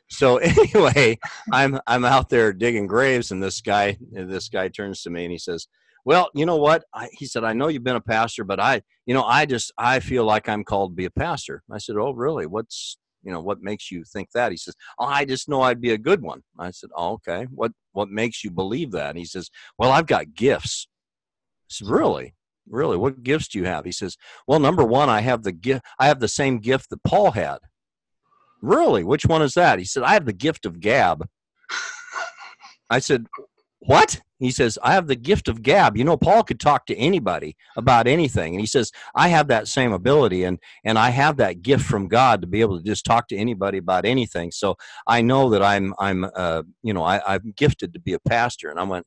[0.09, 1.19] so anyway,
[1.51, 5.31] I'm I'm out there digging graves, and this guy this guy turns to me and
[5.31, 5.67] he says,
[6.05, 8.81] "Well, you know what?" I, he said, "I know you've been a pastor, but I,
[9.05, 11.95] you know, I just I feel like I'm called to be a pastor." I said,
[11.97, 12.45] "Oh, really?
[12.45, 15.81] What's you know what makes you think that?" He says, "Oh, I just know I'd
[15.81, 17.47] be a good one." I said, "Oh, okay.
[17.51, 20.87] What what makes you believe that?" And he says, "Well, I've got gifts."
[21.63, 22.35] I said, "Really?"
[22.69, 23.83] Really, what gifts do you have?
[23.83, 24.15] He says,
[24.47, 25.83] "Well, number one, I have the gift.
[25.99, 27.57] I have the same gift that Paul had.
[28.63, 29.03] Really?
[29.03, 29.77] Which one is that?
[29.77, 31.27] He said, I have the gift of gab.
[32.89, 33.27] I said,
[33.79, 34.21] What?
[34.43, 35.97] He says, I have the gift of gab.
[35.97, 38.53] You know, Paul could talk to anybody about anything.
[38.53, 42.07] And he says, I have that same ability and, and I have that gift from
[42.07, 44.51] God to be able to just talk to anybody about anything.
[44.51, 44.75] So
[45.07, 48.69] I know that I'm, I'm, uh, you know, I, I'm gifted to be a pastor.
[48.69, 49.05] And I went,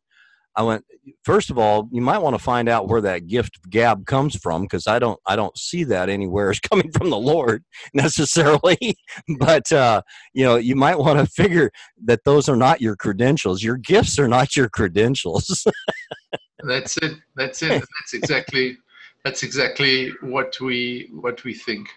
[0.56, 0.84] I went,
[1.22, 4.62] first of all, you might want to find out where that gift gab comes from
[4.62, 8.96] because I don't I don't see that anywhere as coming from the Lord necessarily.
[9.38, 10.02] but uh,
[10.32, 11.70] you know, you might want to figure
[12.04, 13.62] that those are not your credentials.
[13.62, 15.66] Your gifts are not your credentials.
[16.66, 17.18] that's it.
[17.34, 17.70] That's it.
[17.70, 18.78] That's exactly
[19.24, 21.88] that's exactly what we what we think.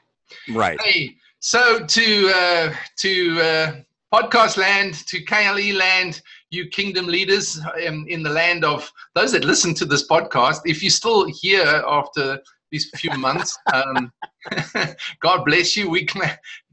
[0.50, 0.80] Right.
[0.82, 3.76] Hey, so to uh, to uh,
[4.14, 9.46] podcast land, to KLE land you kingdom leaders in, in the land of those that
[9.46, 10.62] listen to this podcast.
[10.66, 12.40] If you're still here after
[12.72, 14.12] these few months, um,
[15.22, 15.90] God bless you.
[15.90, 16.08] We're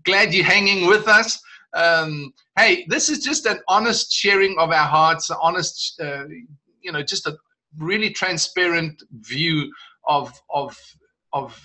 [0.05, 1.41] glad you're hanging with us.
[1.75, 6.25] Um, hey, this is just an honest sharing of our hearts, honest, uh,
[6.81, 7.37] you know, just a
[7.79, 9.71] really transparent view
[10.09, 10.79] of of
[11.33, 11.61] of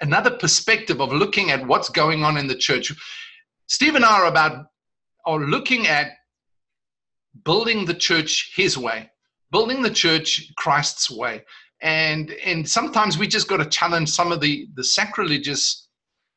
[0.00, 2.92] another perspective of looking at what's going on in the church.
[3.66, 4.66] Steve and I are about
[5.26, 6.12] are looking at
[7.44, 9.10] building the church his way,
[9.50, 11.44] building the church Christ's way.
[11.82, 15.88] And and sometimes we just got to challenge some of the the sacrilegious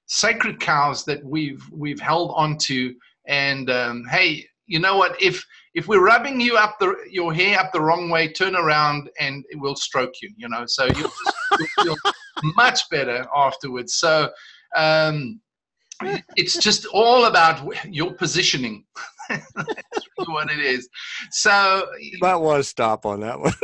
[0.08, 2.94] sacred cows that we've we've held onto.
[3.28, 5.22] And um, hey, you know what?
[5.22, 9.10] If if we're rubbing you up the your hair up the wrong way, turn around
[9.20, 10.32] and it will stroke you.
[10.38, 11.36] You know, so you'll, just,
[11.78, 12.14] you'll feel
[12.56, 13.96] much better afterwards.
[13.96, 14.30] So
[14.76, 15.42] um,
[16.36, 18.86] it's just all about your positioning.
[20.28, 20.88] What it is.
[21.32, 23.54] So you might want to stop on that one.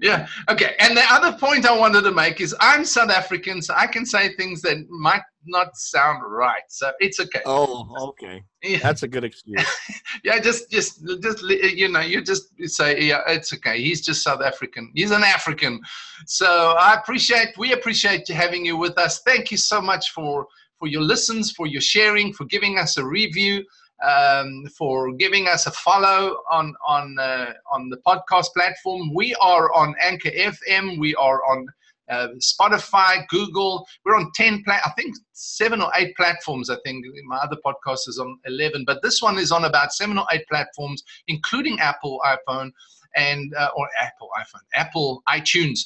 [0.00, 0.26] yeah.
[0.50, 0.74] Okay.
[0.80, 4.06] And the other point I wanted to make is I'm South African, so I can
[4.06, 6.62] say things that might not sound right.
[6.68, 7.40] So it's okay.
[7.46, 8.42] Oh, okay.
[8.62, 8.78] Yeah.
[8.78, 9.64] That's a good excuse.
[10.24, 10.40] yeah.
[10.40, 13.80] Just, just, just, you know, you just say, yeah, it's okay.
[13.80, 14.90] He's just South African.
[14.94, 15.80] He's an African.
[16.26, 19.20] So I appreciate, we appreciate having you with us.
[19.20, 20.46] Thank you so much for
[20.78, 23.64] for your listens, for your sharing, for giving us a review,
[24.04, 29.14] um, for giving us a follow on on uh, on the podcast platform.
[29.14, 30.98] We are on Anchor FM.
[30.98, 31.66] We are on
[32.10, 33.86] uh, Spotify, Google.
[34.04, 36.70] We're on ten, pla- I think seven or eight platforms.
[36.70, 40.18] I think my other podcast is on eleven, but this one is on about seven
[40.18, 42.70] or eight platforms, including Apple iPhone
[43.16, 45.80] and uh, or Apple iPhone, Apple iTunes.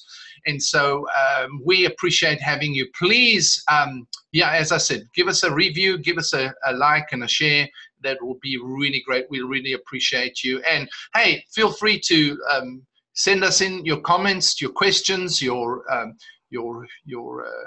[0.47, 2.86] And so um, we appreciate having you.
[2.99, 7.09] Please, um, yeah, as I said, give us a review, give us a, a like
[7.12, 7.68] and a share.
[8.03, 9.26] That will be really great.
[9.30, 10.61] We really appreciate you.
[10.62, 12.82] And hey, feel free to um,
[13.12, 16.16] send us in your comments, your questions, your um,
[16.49, 17.66] your your uh,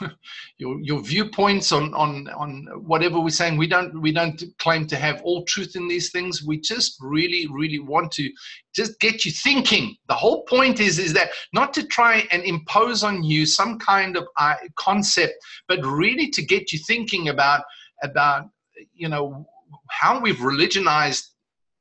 [0.58, 3.56] your your viewpoints on on on whatever we're saying.
[3.56, 6.44] We don't we don't claim to have all truth in these things.
[6.44, 8.30] We just really really want to
[8.74, 9.96] just get you thinking.
[10.08, 14.16] The whole point is is that not to try and impose on you some kind
[14.16, 15.34] of uh, concept,
[15.68, 17.64] but really to get you thinking about
[18.02, 18.48] about
[18.94, 19.46] you know
[19.90, 21.22] how we've religionized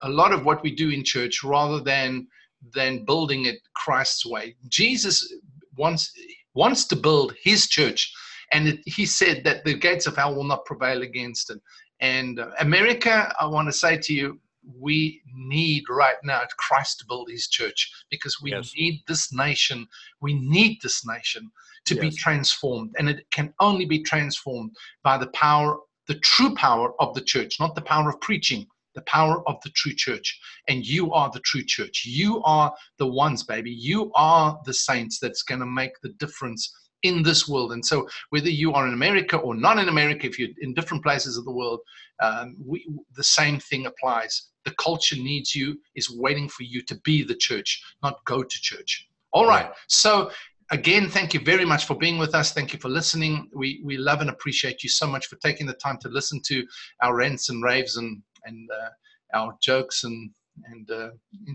[0.02, 2.28] a lot of what we do in church rather than
[2.74, 4.56] than building it Christ's way.
[4.70, 5.34] Jesus
[5.78, 6.12] wants
[6.56, 8.12] wants to build his church.
[8.52, 11.60] And it, he said that the gates of hell will not prevail against it.
[12.00, 14.40] And uh, America, I want to say to you,
[14.80, 18.74] we need right now Christ to build his church because we Yes.
[18.76, 19.88] need this nation.
[20.22, 21.52] We need this nation
[21.86, 22.96] to be transformed.
[22.98, 24.72] And it can only be transformed
[25.04, 25.78] by the power,
[26.08, 28.66] the true power of the church, not the power of preaching,
[28.96, 30.40] the power of the true church.
[30.68, 32.06] And you are the true church.
[32.06, 33.72] You are the ones, baby.
[33.72, 36.74] You are the saints that's going to make the difference
[37.04, 37.72] in this world.
[37.72, 41.04] And so, whether you are in America or not in America, if you're in different
[41.04, 41.80] places of the world,
[42.22, 44.50] um, we, the same thing applies.
[44.64, 48.62] The culture needs you, is waiting for you to be the church, not go to
[48.62, 49.08] church.
[49.34, 49.70] All right.
[49.88, 50.32] So,
[50.72, 52.54] again, thank you very much for being with us.
[52.54, 53.50] Thank you for listening.
[53.54, 56.66] We, we love and appreciate you so much for taking the time to listen to
[57.04, 60.30] our rants and raves and, and uh, our jokes and,
[60.66, 61.10] and uh,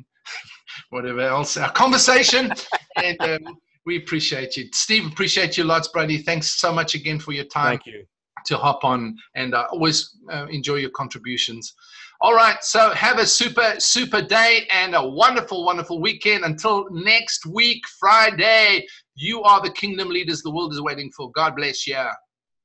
[0.90, 2.52] whatever else, our conversation.
[2.96, 4.68] and um, we appreciate you.
[4.72, 6.18] Steve, appreciate you lots, Brady.
[6.18, 8.04] Thanks so much again for your time Thank you.
[8.46, 11.74] to hop on and I always uh, enjoy your contributions.
[12.22, 16.44] All right, so have a super, super day and a wonderful, wonderful weekend.
[16.44, 21.30] Until next week, Friday, you are the kingdom leaders the world is waiting for.
[21.32, 21.96] God bless you.